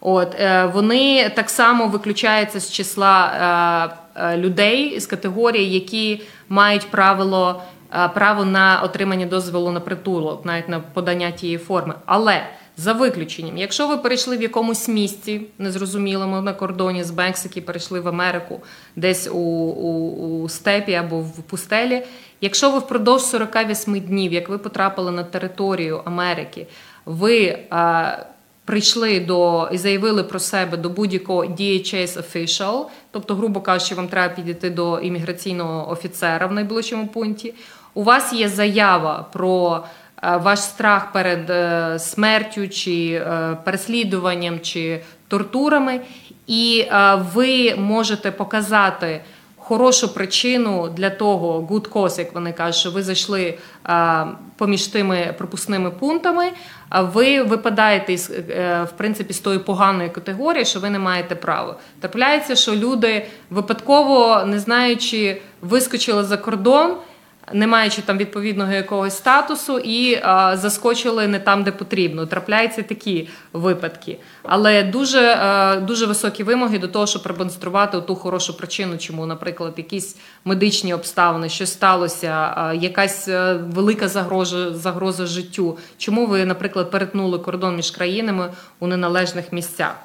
От 0.05 0.35
е, 0.39 0.65
вони 0.65 1.29
так 1.29 1.49
само 1.49 1.87
виключаються 1.87 2.59
з 2.59 2.71
числа 2.71 3.31
е, 4.15 4.23
е, 4.23 4.37
людей 4.37 4.99
з 4.99 5.05
категорії, 5.05 5.73
які 5.73 6.21
мають 6.49 6.87
правило 6.87 7.61
право 8.13 8.45
на 8.45 8.81
отримання 8.83 9.25
дозволу 9.25 9.71
на 9.71 9.79
притулок, 9.79 10.45
навіть 10.45 10.69
на 10.69 10.79
подання 10.79 11.31
тієї 11.31 11.57
форми. 11.57 11.93
Але 12.05 12.45
за 12.77 12.93
виключенням, 12.93 13.57
якщо 13.57 13.87
ви 13.87 13.97
перейшли 13.97 14.37
в 14.37 14.41
якомусь 14.41 14.87
місці, 14.87 15.41
незрозумілому 15.57 16.41
на 16.41 16.53
кордоні 16.53 17.03
з 17.03 17.11
Мексики, 17.11 17.61
перейшли 17.61 17.99
в 17.99 18.07
Америку, 18.07 18.61
десь 18.95 19.27
у, 19.27 19.37
у, 19.37 20.43
у 20.43 20.49
степі 20.49 20.93
або 20.93 21.19
в 21.19 21.43
пустелі, 21.43 22.03
якщо 22.41 22.71
ви 22.71 22.79
впродовж 22.79 23.21
48 23.21 23.99
днів, 23.99 24.33
як 24.33 24.49
ви 24.49 24.57
потрапили 24.57 25.11
на 25.11 25.23
територію 25.23 26.01
Америки, 26.05 26.67
ви 27.05 27.59
прийшли 28.65 29.19
до 29.19 29.69
і 29.71 29.77
заявили 29.77 30.23
про 30.23 30.39
себе 30.39 30.77
до 30.77 30.89
будь-якого 30.89 31.45
DHS 31.45 32.17
official, 32.17 32.85
тобто, 33.11 33.35
грубо 33.35 33.61
кажучи, 33.61 33.95
вам 33.95 34.07
треба 34.07 34.33
підійти 34.33 34.69
до 34.69 34.99
імміграційного 34.99 35.91
офіцера 35.91 36.47
в 36.47 36.51
найближчому 36.51 37.07
пункті. 37.07 37.53
У 37.93 38.03
вас 38.03 38.33
є 38.33 38.49
заява 38.49 39.25
про 39.33 39.83
ваш 40.23 40.59
страх 40.59 41.11
перед 41.11 41.49
е, 41.49 41.99
смертю 41.99 42.69
чи 42.69 43.11
е, 43.13 43.57
переслідуванням 43.63 44.59
чи 44.59 45.01
тортурами, 45.27 46.01
і 46.47 46.85
ви 47.33 47.75
можете 47.75 48.31
показати 48.31 49.21
хорошу 49.57 50.13
причину 50.13 50.89
для 50.89 51.09
того, 51.09 51.61
good 51.61 51.89
cause, 51.89 52.19
як 52.19 52.35
вони 52.35 52.51
кажуть, 52.53 52.75
що 52.75 52.91
ви 52.91 53.03
зайшли 53.03 53.57
поміж 54.57 54.87
тими 54.87 55.35
пропускними 55.37 55.91
пунктами, 55.91 56.51
ви 56.91 57.43
випадаєте 57.43 58.13
е, 58.13 58.17
в 58.83 58.91
принципі 58.97 59.33
з 59.33 59.39
тої 59.39 59.59
поганої 59.59 60.09
категорії, 60.09 60.65
що 60.65 60.79
ви 60.79 60.89
не 60.89 60.99
маєте 60.99 61.35
права. 61.35 61.75
Трапляється, 61.99 62.55
що 62.55 62.75
люди 62.75 63.25
випадково, 63.49 64.43
не 64.45 64.59
знаючи, 64.59 65.41
вискочили 65.61 66.23
за 66.23 66.37
кордон 66.37 66.95
не 67.51 67.67
маючи 67.67 68.01
там 68.01 68.17
відповідного 68.17 68.71
якогось 68.71 69.17
статусу, 69.17 69.79
і 69.79 70.19
а, 70.23 70.57
заскочили 70.57 71.27
не 71.27 71.39
там, 71.39 71.63
де 71.63 71.71
потрібно. 71.71 72.25
Трапляються 72.25 72.83
такі 72.83 73.29
випадки. 73.53 74.19
Але 74.43 74.83
дуже 74.83 75.37
а, 75.39 75.75
дуже 75.75 76.05
високі 76.05 76.43
вимоги 76.43 76.79
до 76.79 76.87
того, 76.87 77.07
щоб 77.07 77.23
продемонструвати 77.23 78.01
ту 78.01 78.15
хорошу 78.15 78.57
причину, 78.57 78.97
чому, 78.97 79.25
наприклад, 79.25 79.73
якісь 79.77 80.17
медичні 80.45 80.93
обставини, 80.93 81.49
що 81.49 81.65
сталося, 81.65 82.53
а, 82.55 82.73
якась 82.73 83.27
велика 83.59 84.07
загроза, 84.07 84.73
загроза 84.73 85.25
життю. 85.25 85.77
Чому 85.97 86.25
ви, 86.25 86.45
наприклад, 86.45 86.91
перетнули 86.91 87.39
кордон 87.39 87.75
між 87.75 87.91
країнами 87.91 88.53
у 88.79 88.87
неналежних 88.87 89.53
місцях? 89.53 89.95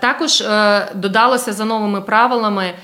Також 0.00 0.40
е, 0.40 0.88
додалося 0.94 1.52
за 1.52 1.64
новими 1.64 2.00
правилами 2.00 2.74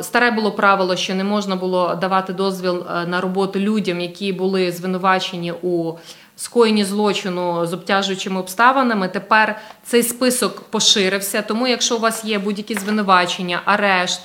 Старе 0.00 0.30
було 0.30 0.52
правило, 0.52 0.96
що 0.96 1.14
не 1.14 1.24
можна 1.24 1.56
було 1.56 1.94
давати 1.94 2.32
дозвіл 2.32 2.86
е, 2.90 3.06
на 3.06 3.20
роботу 3.20 3.58
людям, 3.58 4.00
які 4.00 4.32
були 4.32 4.72
звинувачені 4.72 5.52
у 5.62 5.92
скоєнні 6.36 6.84
злочину 6.84 7.66
з 7.66 7.72
обтяжуючими 7.72 8.40
обставинами. 8.40 9.08
Тепер 9.08 9.60
цей 9.84 10.02
список 10.02 10.60
поширився. 10.60 11.42
Тому, 11.42 11.66
якщо 11.66 11.96
у 11.96 12.00
вас 12.00 12.24
є 12.24 12.38
будь-які 12.38 12.74
звинувачення, 12.74 13.60
арешт. 13.64 14.22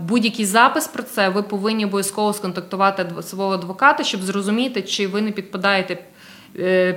Будь-який 0.00 0.46
запис 0.46 0.86
про 0.86 1.02
це 1.02 1.28
ви 1.28 1.42
повинні 1.42 1.84
обов'язково 1.84 2.32
сконтактувати 2.32 3.06
свого 3.22 3.52
адвоката, 3.52 4.04
щоб 4.04 4.22
зрозуміти, 4.22 4.82
чи 4.82 5.06
ви 5.06 5.22
не 5.22 5.30
підпадаєте 5.30 5.94
Е, 5.94 6.13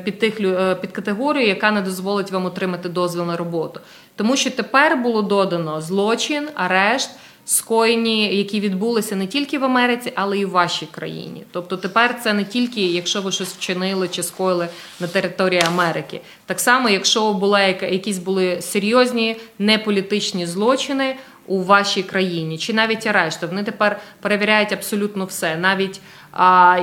під 0.04 0.20
тих 0.20 0.40
е, 0.40 0.76
під 0.76 0.92
категорію, 0.92 1.48
яка 1.48 1.72
не 1.72 1.82
дозволить 1.82 2.32
вам 2.32 2.46
отримати 2.46 2.90
дозвіл 2.90 3.26
на 3.26 3.38
роботу. 3.38 3.80
Тому 4.16 4.36
що 4.36 4.52
тепер 4.52 4.98
було 4.98 5.22
додано 5.22 5.82
злочин, 5.82 6.48
арешт. 6.56 7.10
Скоєні, 7.50 8.36
які 8.36 8.60
відбулися 8.60 9.16
не 9.16 9.28
тільки 9.28 9.60
в 9.60 9.64
Америці, 9.64 10.12
але 10.16 10.38
й 10.38 10.46
в 10.46 10.50
вашій 10.50 10.86
країні. 10.86 11.44
Тобто 11.52 11.78
тепер 11.78 12.20
це 12.24 12.34
не 12.34 12.44
тільки 12.44 12.82
якщо 12.82 13.22
ви 13.22 13.32
щось 13.32 13.54
вчинили 13.54 14.08
чи 14.08 14.24
скоїли 14.24 14.68
на 15.00 15.08
території 15.08 15.62
Америки. 15.68 16.22
Так 16.46 16.60
само, 16.60 16.90
якщо 16.90 17.34
була 17.34 17.62
якісь 17.62 18.18
були 18.18 18.62
серйозні 18.62 19.36
неполітичні 19.60 20.46
злочини 20.46 21.16
у 21.48 21.64
вашій 21.64 22.04
країні, 22.04 22.58
чи 22.58 22.74
навіть 22.74 23.08
арешти, 23.08 23.48
вони 23.48 23.64
тепер 23.64 24.00
перевіряють 24.22 24.74
абсолютно 24.74 25.26
все, 25.26 25.56
навіть 25.56 26.02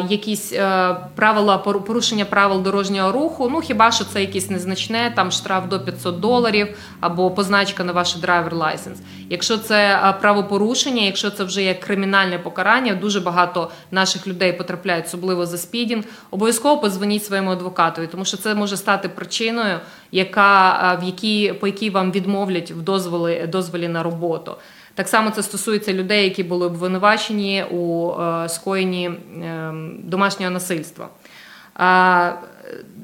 якісь 0.08 0.52
е, 0.52 0.96
правила 1.14 1.58
порушення 1.58 2.24
правил 2.24 2.62
дорожнього 2.62 3.12
руху. 3.12 3.48
Ну 3.52 3.60
хіба 3.60 3.92
що 3.92 4.04
це 4.04 4.20
якесь 4.20 4.50
незначне, 4.50 5.12
там 5.16 5.30
штраф 5.30 5.68
до 5.68 5.80
500 5.80 6.20
доларів 6.20 6.76
або 7.00 7.30
позначка 7.30 7.84
на 7.84 7.92
ваш 7.92 8.14
driver 8.14 8.54
license. 8.54 8.98
Якщо 9.30 9.58
це 9.58 10.14
правопорушення, 10.20 11.02
якщо 11.02 11.30
це 11.30 11.44
вже 11.44 11.62
є 11.62 11.74
кримінальне 11.74 12.38
покарання, 12.38 12.94
дуже 12.94 13.20
багато 13.20 13.70
наших 13.90 14.26
людей 14.26 14.52
потрапляють, 14.52 15.06
особливо 15.06 15.46
за 15.46 15.58
speeding, 15.58 16.04
обов'язково 16.30 16.80
позвоніть 16.80 17.24
своєму 17.24 17.50
адвокатові, 17.50 18.06
тому 18.06 18.24
що 18.24 18.36
це 18.36 18.54
може 18.54 18.76
стати 18.76 19.08
причиною, 19.08 19.80
яка 20.12 20.98
в 21.02 21.04
якій 21.04 21.52
по 21.52 21.66
якій 21.66 21.90
вам 21.90 22.12
відмовлять 22.12 22.70
в 22.70 22.82
дозволі 22.82 23.46
дозволі 23.46 23.88
на 23.88 24.02
роботу. 24.02 24.56
Так 24.94 25.08
само 25.08 25.30
це 25.30 25.42
стосується 25.42 25.92
людей, 25.92 26.24
які 26.24 26.42
були 26.42 26.66
обвинувачені 26.66 27.64
у 27.70 28.12
е, 28.20 28.48
скоєнні 28.48 29.06
ем, 29.06 29.96
домашнього 30.04 30.50
насильства. 30.50 31.08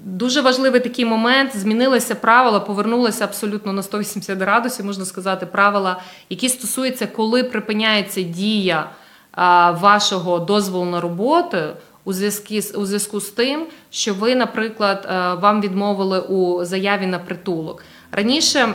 Дуже 0.05 0.41
важливий 0.41 0.81
такий 0.81 1.05
момент. 1.05 1.57
Змінилися 1.57 2.15
правила, 2.15 2.61
повернулися 2.61 3.25
абсолютно 3.25 3.73
на 3.73 3.83
180 3.83 4.39
градусів, 4.39 4.87
можна 4.87 5.05
сказати, 5.05 5.47
правила, 5.47 6.01
які 6.31 6.49
стосуються, 6.49 7.07
коли 7.07 7.45
припиняється 7.45 8.23
дія 8.23 8.91
вашого 9.81 10.39
дозволу 10.39 10.85
на 10.85 11.01
роботу 11.01 11.59
у 12.05 12.13
зв'язку 12.13 12.55
у 12.81 12.87
зв'язку 12.87 13.21
з 13.21 13.29
тим, 13.29 13.67
що 13.91 14.15
ви, 14.15 14.35
наприклад, 14.35 15.09
е, 15.11 15.35
вам 15.35 15.61
відмовили 15.61 16.21
у 16.21 16.65
заяві 16.65 17.07
на 17.07 17.19
притулок 17.19 17.85
раніше. 18.13 18.75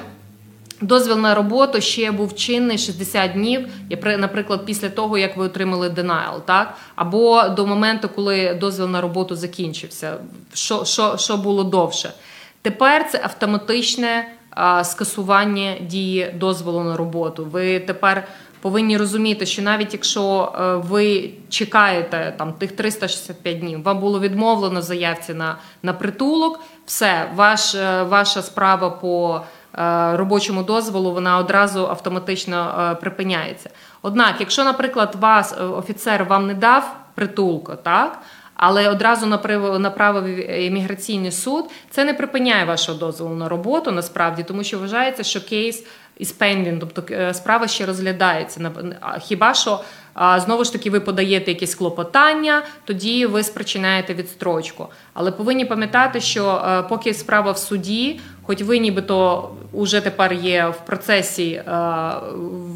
Дозвіл 0.81 1.17
на 1.17 1.35
роботу 1.35 1.81
ще 1.81 2.11
був 2.11 2.35
чинний 2.35 2.77
60 2.77 3.31
днів, 3.31 3.67
наприклад, 4.03 4.65
після 4.65 4.89
того, 4.89 5.17
як 5.17 5.37
ви 5.37 5.45
отримали 5.45 5.89
denial, 5.89 6.41
так? 6.45 6.73
або 6.95 7.43
до 7.49 7.67
моменту, 7.67 8.09
коли 8.09 8.53
дозвіл 8.53 8.87
на 8.87 9.01
роботу 9.01 9.35
закінчився, 9.35 10.17
що 10.53 10.85
що, 10.85 11.17
що 11.17 11.37
було 11.37 11.63
довше. 11.63 12.13
Тепер 12.61 13.09
це 13.11 13.21
автоматичне 13.23 14.27
а, 14.49 14.83
скасування 14.83 15.75
дії 15.81 16.33
дозволу 16.35 16.83
на 16.83 16.97
роботу. 16.97 17.47
Ви 17.51 17.79
тепер 17.79 18.27
повинні 18.61 18.97
розуміти, 18.97 19.45
що 19.45 19.61
навіть 19.61 19.93
якщо 19.93 20.53
е, 20.59 20.75
ви 20.75 21.29
чекаєте 21.49 22.35
там 22.37 22.53
тих 22.53 22.71
365 22.71 23.59
днів, 23.59 23.83
вам 23.83 23.99
було 23.99 24.19
відмовлено 24.19 24.81
заявці 24.81 25.33
на 25.33 25.57
на 25.83 25.93
притулок, 25.93 26.59
все, 26.85 27.31
ваш, 27.35 27.75
е, 27.75 28.03
ваша 28.03 28.41
справа 28.41 28.89
по 28.89 29.41
робочому 30.13 30.63
дозволу 30.63 31.13
вона 31.13 31.37
одразу 31.37 31.87
автоматично 31.87 32.97
припиняється. 33.01 33.69
Однак, 34.01 34.35
якщо, 34.39 34.63
наприклад, 34.63 35.15
вас 35.19 35.55
офіцер 35.59 36.25
вам 36.25 36.47
не 36.47 36.53
дав 36.53 36.95
притулку, 37.15 37.73
так 37.83 38.21
але 38.55 38.89
одразу 38.89 39.25
направив 39.79 40.51
імміграційний 40.51 41.31
суд, 41.31 41.65
це 41.89 42.05
не 42.05 42.13
припиняє 42.13 42.65
вашого 42.65 42.97
дозволу 42.97 43.35
на 43.35 43.49
роботу, 43.49 43.91
насправді, 43.91 44.43
тому 44.43 44.63
що 44.63 44.79
вважається, 44.79 45.23
що 45.23 45.41
кейс 45.41 45.85
is 46.21 46.39
pending, 46.39 46.79
тобто 46.79 47.13
е, 47.13 47.33
справа 47.33 47.67
ще 47.67 47.85
розглядається. 47.85 48.71
Хіба 49.19 49.53
що 49.53 49.81
знову 50.15 50.63
ж 50.63 50.71
таки 50.71 50.89
ви 50.89 50.99
подаєте 50.99 51.51
якісь 51.51 51.75
клопотання, 51.75 52.63
тоді 52.85 53.25
ви 53.25 53.43
спричиняєте 53.43 54.13
відстрочку. 54.13 54.87
Але 55.13 55.31
повинні 55.31 55.65
пам'ятати, 55.65 56.21
що 56.21 56.63
е, 56.67 56.81
поки 56.81 57.13
справа 57.13 57.51
в 57.51 57.57
суді, 57.57 58.19
хоч 58.43 58.61
ви 58.61 58.79
нібито 58.79 59.49
вже 59.73 60.01
тепер 60.01 60.33
є 60.33 60.67
в 60.67 60.85
процесі 60.85 61.51
е, 61.51 61.63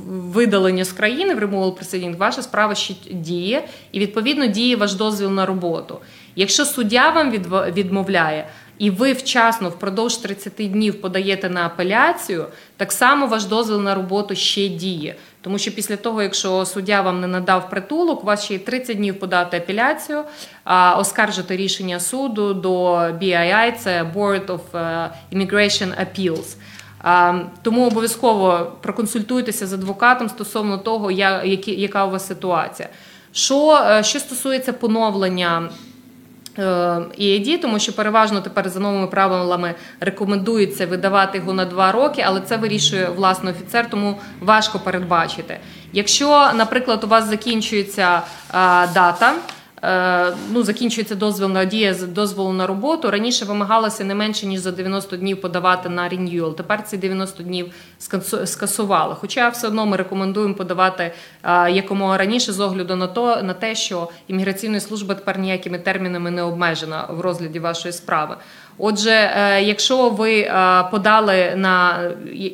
видалення 0.10 0.86
з 0.86 0.91
країни 0.91 1.36
в 1.36 1.39
removal 1.39 1.80
proceeding, 1.80 2.17
ваша 2.17 2.41
справа 2.41 2.75
ще 2.75 2.93
діє, 3.12 3.63
і 3.91 3.99
відповідно 3.99 4.45
діє 4.47 4.75
ваш 4.75 4.93
дозвіл 4.93 5.32
на 5.32 5.45
роботу. 5.45 5.99
Якщо 6.36 6.65
суддя 6.65 7.10
вам 7.10 7.32
відмовляє, 7.71 8.47
і 8.80 8.89
ви 8.89 9.13
вчасно 9.13 9.69
впродовж 9.69 10.17
30 10.17 10.54
днів 10.71 11.02
подаєте 11.02 11.49
на 11.49 11.65
апеляцію, 11.65 12.45
так 12.78 12.91
само 12.91 13.28
ваш 13.28 13.45
дозвіл 13.45 13.82
на 13.82 13.95
роботу 13.95 14.36
ще 14.36 14.67
діє. 14.67 15.15
Тому 15.41 15.58
що 15.58 15.71
після 15.71 15.95
того, 15.95 16.23
якщо 16.23 16.65
суддя 16.65 17.02
вам 17.02 17.21
не 17.21 17.28
надав 17.28 17.69
притулок, 17.69 18.23
у 18.23 18.25
вас 18.25 18.43
ще 18.43 18.54
є 18.54 18.60
30 18.60 18.97
днів 18.97 19.19
подати 19.19 19.58
апеляцію, 19.58 20.23
оскаржити 20.97 21.58
рішення 21.58 21.99
суду 21.99 22.54
до 22.54 22.93
BII, 22.93 23.71
це 23.80 24.04
Board 24.15 24.45
of 24.45 24.78
е, 24.78 25.10
Immigration 25.34 25.93
Appeals. 26.06 26.56
Тому 27.62 27.88
обов'язково 27.88 28.71
проконсультуйтеся 28.82 29.67
з 29.67 29.73
адвокатом 29.73 30.30
стосовно 30.30 30.78
того, 30.78 31.12
яка 31.65 32.06
у 32.06 32.10
вас 32.10 32.28
ситуація. 32.28 32.89
Що, 33.32 33.86
е, 33.89 34.04
Що 34.04 34.19
стосується 34.19 34.73
поновлення 34.73 35.69
EAD, 36.59 37.53
е, 37.53 37.57
тому 37.57 37.79
що 37.79 37.93
переважно 37.95 38.41
тепер 38.41 38.69
за 38.69 38.79
новими 38.79 39.07
правилами 39.07 39.75
рекомендується 39.99 40.85
видавати 40.85 41.37
його 41.37 41.53
на 41.53 41.65
два 41.65 41.91
роки, 41.91 42.23
але 42.27 42.41
це 42.41 42.57
вирішує 42.57 43.09
власний 43.09 43.53
офіцер, 43.53 43.89
тому 43.89 44.19
важко 44.41 44.79
передбачити. 44.79 45.59
Якщо, 45.93 46.51
наприклад, 46.55 47.03
у 47.03 47.07
вас 47.07 47.25
закінчується 47.25 48.21
дата. 48.93 49.33
Е, 49.83 50.33
ну, 50.51 50.63
закінчується 50.63 51.15
дозвіл 51.15 51.49
на 51.49 51.65
дія 51.65 51.93
дозволу 51.93 52.53
на 52.53 52.67
роботу. 52.67 53.11
Раніше 53.11 53.45
вимагалося 53.45 54.03
не 54.03 54.15
менше 54.15 54.45
ніж 54.45 54.59
за 54.59 54.71
90 54.71 55.17
днів 55.17 55.41
подавати 55.41 55.89
на 55.89 56.09
ренюал. 56.09 56.55
Тепер 56.55 56.83
ці 56.83 56.97
90 56.97 57.43
днів 57.43 57.73
скасували. 58.45 59.15
Хоча 59.19 59.49
все 59.49 59.67
одно 59.67 59.85
ми 59.85 59.97
рекомендуємо 59.97 60.53
подавати 60.53 61.11
е, 61.43 61.71
якомога 61.71 62.17
раніше 62.17 62.51
з 62.51 62.59
огляду 62.59 62.95
на 62.95 63.07
то 63.07 63.41
на 63.43 63.53
те, 63.53 63.75
що 63.75 64.09
імміграційна 64.27 64.79
служба 64.79 65.15
тепер 65.15 65.39
ніякими 65.39 65.79
термінами 65.79 66.31
не 66.31 66.43
обмежена 66.43 67.05
в 67.09 67.21
розгляді 67.21 67.59
вашої 67.59 67.91
справи. 67.91 68.35
Отже, 68.77 69.11
е, 69.11 69.63
якщо 69.63 70.09
ви 70.09 70.51
подали 70.91 71.53
на 71.55 71.99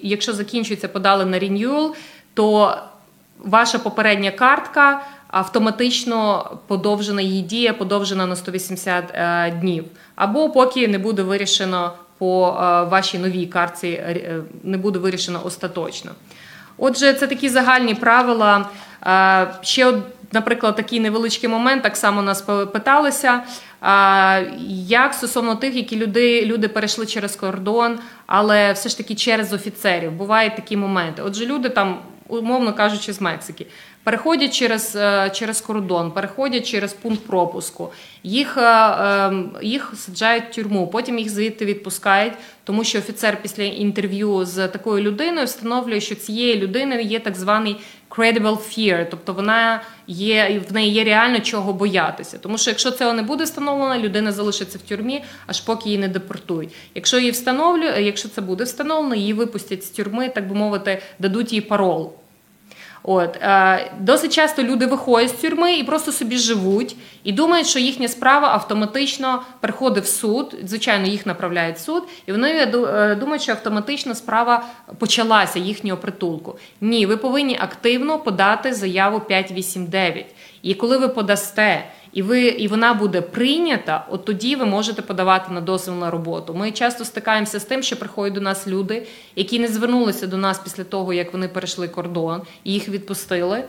якщо 0.03 0.33
закінчується, 0.33 0.87
подали 0.87 1.25
на 1.25 1.39
ренюал, 1.39 1.95
то 2.33 2.77
ваша 3.39 3.79
попередня 3.79 4.31
картка 4.31 5.01
автоматично 5.35 6.49
подовжена 6.67 7.21
її 7.21 7.41
дія, 7.41 7.73
подовжена 7.73 8.25
на 8.25 8.35
180 8.35 9.03
е, 9.13 9.51
днів, 9.51 9.85
або 10.15 10.49
поки 10.49 10.87
не 10.87 10.97
буде 10.97 11.21
вирішено 11.21 11.93
по 12.17 12.47
е, 12.49 12.83
вашій 12.83 13.19
новій 13.19 13.45
картці, 13.45 13.87
е, 13.87 14.41
не 14.63 14.77
буде 14.77 14.99
вирішено 14.99 15.41
остаточно. 15.45 16.11
Отже, 16.77 17.13
це 17.13 17.27
такі 17.27 17.49
загальні 17.49 17.95
правила. 17.95 18.69
Ще, 19.61 19.93
наприклад, 20.31 20.75
такий 20.75 20.99
невеличкий 20.99 21.49
момент, 21.49 21.83
так 21.83 21.97
само 21.97 22.21
нас 22.21 22.41
питалися. 22.73 23.43
Як 24.87 25.13
стосовно 25.13 25.55
тих, 25.55 25.75
які 25.75 25.95
люди 25.95 26.45
люди 26.45 26.67
перейшли 26.67 27.05
через 27.05 27.35
кордон, 27.35 27.99
але 28.25 28.71
все 28.71 28.89
ж 28.89 28.97
таки 28.97 29.15
через 29.15 29.53
офіцерів, 29.53 30.11
бувають 30.11 30.55
такі 30.55 30.77
моменти. 30.77 31.21
Отже, 31.21 31.45
люди 31.45 31.69
там, 31.69 31.99
умовно 32.27 32.73
кажучи, 32.73 33.13
з 33.13 33.21
Мексики 33.21 33.65
переходять 34.05 34.53
через 34.53 34.95
е, 34.95 35.31
через 35.33 35.61
кордон, 35.61 36.11
переходять 36.11 36.67
через 36.67 36.93
пункт 36.93 37.25
пропуску, 37.25 37.91
їх 38.23 38.57
е, 38.57 38.61
ем, 38.61 39.51
їх 39.61 39.93
саджають 39.95 40.43
в 40.43 40.55
тюрму, 40.55 40.87
потім 40.87 41.19
їх 41.19 41.29
звідти 41.29 41.65
відпускають, 41.65 42.33
тому 42.63 42.83
що 42.83 42.99
офіцер 42.99 43.37
після 43.41 43.63
інтерв'ю 43.63 44.45
з 44.45 44.67
такою 44.67 45.03
людиною 45.03 45.45
встановлює, 45.45 46.01
що 46.01 46.15
цієї 46.15 46.55
людини 46.55 47.01
є 47.03 47.19
так 47.19 47.35
званий 47.35 47.77
credible 48.09 48.57
fear, 48.57 49.07
тобто 49.11 49.33
вона 49.33 49.81
є 50.07 50.61
в 50.69 50.73
неї 50.73 50.91
є 50.91 51.03
реально 51.03 51.39
чого 51.39 51.73
боятися. 51.73 52.37
Тому 52.37 52.57
що 52.57 52.69
якщо 52.69 52.91
цього 52.91 53.13
не 53.13 53.21
буде 53.21 53.43
встановлено, 53.43 54.03
людина 54.03 54.31
залишиться 54.31 54.77
в 54.77 54.81
тюрмі, 54.81 55.23
аж 55.47 55.61
поки 55.61 55.89
її 55.89 55.97
не 55.97 56.07
депортують. 56.07 56.73
Якщо 56.95 57.19
її 57.19 57.31
встановлю, 57.31 57.85
якщо 57.99 58.29
це 58.29 58.41
буде 58.41 58.63
встановлено, 58.63 59.15
її 59.15 59.33
випустять 59.33 59.83
з 59.83 59.89
тюрми, 59.89 60.29
так 60.29 60.47
би 60.47 60.55
мовити, 60.55 61.01
дадуть 61.19 61.53
їй 61.53 61.61
парол. 61.61 62.13
От 63.07 63.35
е, 63.35 63.91
Досить 63.99 64.33
часто 64.33 64.63
люди 64.63 64.85
виходять 64.85 65.29
з 65.29 65.33
тюрми 65.33 65.75
і 65.75 65.83
просто 65.83 66.11
собі 66.11 66.37
живуть 66.37 66.95
і 67.23 67.31
думають, 67.31 67.67
що 67.67 67.79
їхня 67.79 68.07
справа 68.07 68.47
автоматично 68.47 69.43
приходить 69.59 70.03
в 70.03 70.07
суд. 70.07 70.57
Звичайно, 70.63 71.07
їх 71.07 71.25
направляють 71.25 71.75
в 71.75 71.79
суд, 71.79 72.03
і 72.25 72.31
вони 72.31 72.49
е, 72.49 73.15
думають, 73.15 73.41
що 73.41 73.51
автоматично 73.51 74.15
справа 74.15 74.65
почалася 74.97 75.59
їхнього 75.59 75.97
притулку. 75.97 76.57
Ні, 76.81 77.05
ви 77.05 77.17
повинні 77.17 77.57
активно 77.61 78.19
подати 78.19 78.73
заяву 78.73 79.19
589. 79.19 80.25
І 80.61 80.73
коли 80.73 80.97
ви 80.97 81.07
подасте 81.07 81.85
і 82.15 82.21
ви 82.21 82.41
і 82.47 82.67
вона 82.67 82.93
буде 82.93 83.21
прийнята, 83.21 84.05
от 84.09 84.25
тоді 84.25 84.55
ви 84.55 84.65
можете 84.65 85.01
подавати 85.01 85.53
на 85.53 85.61
дозвіл 85.61 85.93
на 85.95 86.11
роботу. 86.11 86.53
Ми 86.53 86.71
часто 86.71 87.05
стикаємося 87.05 87.59
з 87.59 87.65
тим, 87.65 87.83
що 87.83 87.95
приходять 87.95 88.33
до 88.33 88.41
нас 88.41 88.67
люди, 88.67 89.07
які 89.35 89.59
не 89.59 89.67
звернулися 89.67 90.27
до 90.27 90.37
нас 90.37 90.59
після 90.59 90.83
того, 90.83 91.13
як 91.13 91.33
вони 91.33 91.47
перейшли 91.47 91.87
кордон, 91.87 92.41
і 92.63 92.73
їх 92.73 92.89
відпустили. 92.89 93.63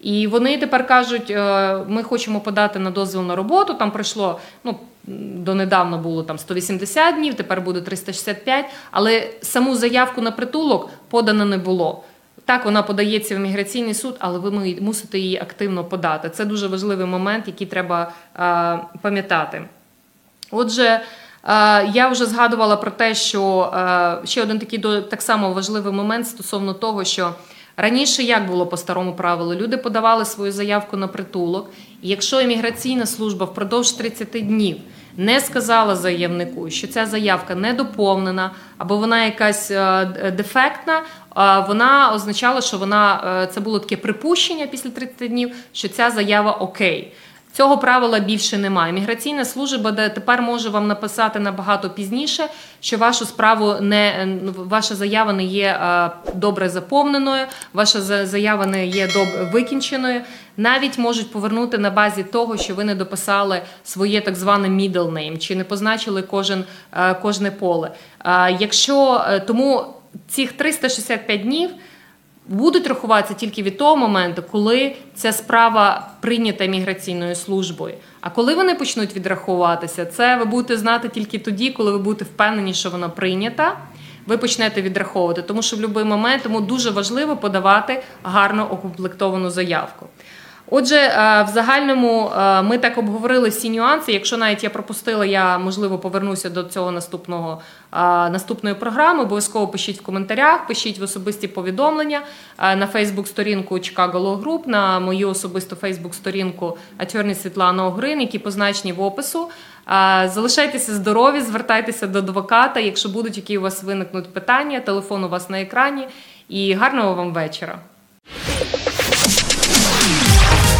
І 0.00 0.26
вони 0.26 0.58
тепер 0.58 0.86
кажуть: 0.86 1.30
«Е, 1.30 1.76
ми 1.88 2.02
хочемо 2.02 2.40
подати 2.40 2.78
на 2.78 2.90
дозвіл 2.90 3.22
на 3.22 3.36
роботу. 3.36 3.74
Там 3.74 3.90
пройшло 3.90 4.40
ну. 4.64 4.76
Донедавна 5.36 5.96
було 5.96 6.22
там 6.22 6.38
180 6.38 7.14
днів, 7.14 7.34
тепер 7.34 7.60
буде 7.60 7.80
365, 7.80 8.66
але 8.90 9.30
саму 9.40 9.76
заявку 9.76 10.20
на 10.20 10.30
притулок 10.30 10.90
подано 11.08 11.44
не 11.44 11.58
було. 11.58 12.04
Так, 12.52 12.64
вона 12.64 12.82
подається 12.82 13.36
в 13.36 13.38
міграційний 13.38 13.94
суд, 13.94 14.16
але 14.18 14.38
ви 14.38 14.76
мусите 14.80 15.18
її 15.18 15.36
активно 15.36 15.84
подати. 15.84 16.30
Це 16.30 16.44
дуже 16.44 16.66
важливий 16.66 17.06
момент, 17.06 17.44
який 17.46 17.66
треба 17.66 18.12
е, 18.36 18.98
пам'ятати. 19.02 19.62
Отже, 20.50 20.84
е, 20.84 21.00
я 21.94 22.08
вже 22.08 22.26
згадувала 22.26 22.76
про 22.76 22.90
те, 22.90 23.14
що 23.14 23.72
е, 23.74 24.26
ще 24.26 24.42
один 24.42 24.58
такий 24.58 24.78
так 25.10 25.22
само 25.22 25.52
важливий 25.52 25.92
момент 25.92 26.28
стосовно 26.28 26.74
того, 26.74 27.04
що 27.04 27.34
раніше 27.76 28.22
як 28.22 28.46
було 28.46 28.66
по 28.66 28.76
старому 28.76 29.14
правилу, 29.14 29.54
люди 29.54 29.76
подавали 29.76 30.24
свою 30.24 30.52
заявку 30.52 30.96
на 30.96 31.08
притулок, 31.08 31.70
і 32.02 32.08
якщо 32.08 32.40
імміграційна 32.40 33.06
служба 33.06 33.46
впродовж 33.46 33.92
30 33.92 34.28
днів 34.28 34.76
не 35.16 35.40
сказала 35.40 35.96
заявнику, 35.96 36.70
що 36.70 36.86
ця 36.86 37.06
заявка 37.06 37.54
не 37.54 37.72
доповнена 37.72 38.50
або 38.78 38.96
вона 38.96 39.24
якась 39.24 39.70
е, 39.70 40.04
дефектна, 40.36 41.02
вона 41.68 42.12
означала, 42.14 42.60
що 42.60 42.78
вона 42.78 43.40
е, 43.42 43.46
це 43.46 43.60
було 43.60 43.78
таке 43.78 43.96
припущення 43.96 44.66
після 44.66 44.90
30 44.90 45.28
днів, 45.28 45.54
що 45.72 45.88
ця 45.88 46.10
заява 46.10 46.52
окей. 46.52 47.12
Цього 47.52 47.78
правила 47.78 48.18
більше 48.18 48.58
немає. 48.58 48.92
Міграційна 48.92 49.44
служба 49.44 49.92
тепер 49.92 50.42
може 50.42 50.68
вам 50.68 50.86
написати 50.86 51.38
набагато 51.38 51.90
пізніше, 51.90 52.48
що 52.80 52.98
вашу 52.98 53.24
справу 53.24 53.74
не 53.80 54.28
ваша 54.56 54.94
заява 54.94 55.32
не 55.32 55.44
є 55.44 55.80
добре 56.34 56.68
заповненою, 56.68 57.46
ваша 57.72 58.26
заява 58.26 58.66
не 58.66 58.86
є 58.86 59.06
добре 59.06 59.50
викінченою. 59.52 60.20
Навіть 60.56 60.98
можуть 60.98 61.32
повернути 61.32 61.78
на 61.78 61.90
базі 61.90 62.22
того, 62.22 62.56
що 62.56 62.74
ви 62.74 62.84
не 62.84 62.94
дописали 62.94 63.62
своє 63.84 64.20
так 64.20 64.36
зване 64.36 64.68
middle 64.68 65.12
name, 65.12 65.38
чи 65.38 65.56
не 65.56 65.64
позначили 65.64 66.22
кожен 66.22 66.64
кожне 67.22 67.50
поле. 67.50 67.90
Якщо 68.58 69.24
е, 69.28 69.40
тому 69.40 69.84
цих 70.28 70.52
365 70.52 71.42
днів 71.42 71.70
будуть 72.52 72.86
рахуватися 72.86 73.34
тільки 73.34 73.62
від 73.62 73.78
того 73.78 73.96
моменту, 73.96 74.42
коли 74.50 74.96
ця 75.14 75.32
справа 75.32 76.08
прийнята 76.20 76.66
міграційною 76.66 77.34
службою. 77.34 77.94
А 78.20 78.30
коли 78.30 78.54
вони 78.54 78.74
почнуть 78.74 79.16
відрахуватися, 79.16 80.06
це 80.06 80.36
ви 80.36 80.44
будете 80.44 80.76
знати 80.76 81.08
тільки 81.08 81.38
тоді, 81.38 81.70
коли 81.70 81.92
ви 81.92 81.98
будете 81.98 82.24
впевнені, 82.24 82.74
що 82.74 82.90
вона 82.90 83.08
прийнята. 83.08 83.76
ви 84.26 84.38
почнете 84.38 84.82
відраховувати, 84.82 85.42
тому 85.42 85.62
що 85.62 85.76
в 85.76 85.80
будь-який 85.80 86.04
момент 86.04 86.42
тому 86.42 86.60
дуже 86.60 86.90
важливо 86.90 87.36
подавати 87.36 88.02
гарно 88.22 88.68
укомплектовану 88.70 89.50
заявку. 89.50 90.06
Отже, 90.74 90.96
е, 90.96 91.42
в 91.42 91.48
загальному 91.48 92.30
е, 92.36 92.62
ми 92.62 92.78
так 92.78 92.98
обговорили 92.98 93.48
всі 93.48 93.70
нюанси. 93.70 94.12
Якщо 94.12 94.36
навіть 94.36 94.64
я 94.64 94.70
пропустила, 94.70 95.24
я 95.24 95.58
можливо 95.58 95.98
повернуся 95.98 96.50
до 96.50 96.62
цього 96.62 96.90
наступного 96.90 97.60
е, 97.92 97.96
наступної 98.30 98.74
програми. 98.74 99.22
Обов'язково 99.22 99.68
пишіть 99.68 100.00
в 100.00 100.02
коментарях, 100.02 100.66
пишіть 100.66 100.98
в 100.98 101.02
особисті 101.02 101.48
повідомлення 101.48 102.20
на 102.58 102.86
Фейсбук-сторінку 102.86 103.74
Chicago 103.74 104.12
Law 104.12 104.42
Group, 104.42 104.68
на 104.68 105.00
мою 105.00 105.28
особисту 105.28 105.76
Фейсбук-сторінку 105.76 106.78
Атьорні 106.98 107.34
Світлана 107.34 107.86
Огрин, 107.86 108.20
які 108.20 108.38
позначені 108.38 108.92
в 108.92 109.02
опису. 109.02 109.48
Залишайтеся 110.26 110.94
здорові, 110.94 111.40
звертайтеся 111.40 112.06
до 112.06 112.18
адвоката. 112.18 112.80
Якщо 112.80 113.08
будуть 113.08 113.36
які 113.36 113.58
у 113.58 113.60
вас 113.60 113.82
виникнуть 113.82 114.32
питання, 114.34 114.80
телефон 114.80 115.24
у 115.24 115.28
вас 115.28 115.50
на 115.50 115.60
екрані. 115.60 116.08
І 116.48 116.74
гарного 116.74 117.14
вам 117.14 117.32
вечора. 117.32 117.78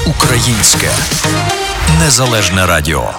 Українське 0.06 0.90
незалежне 2.00 2.66
радіо. 2.66 3.10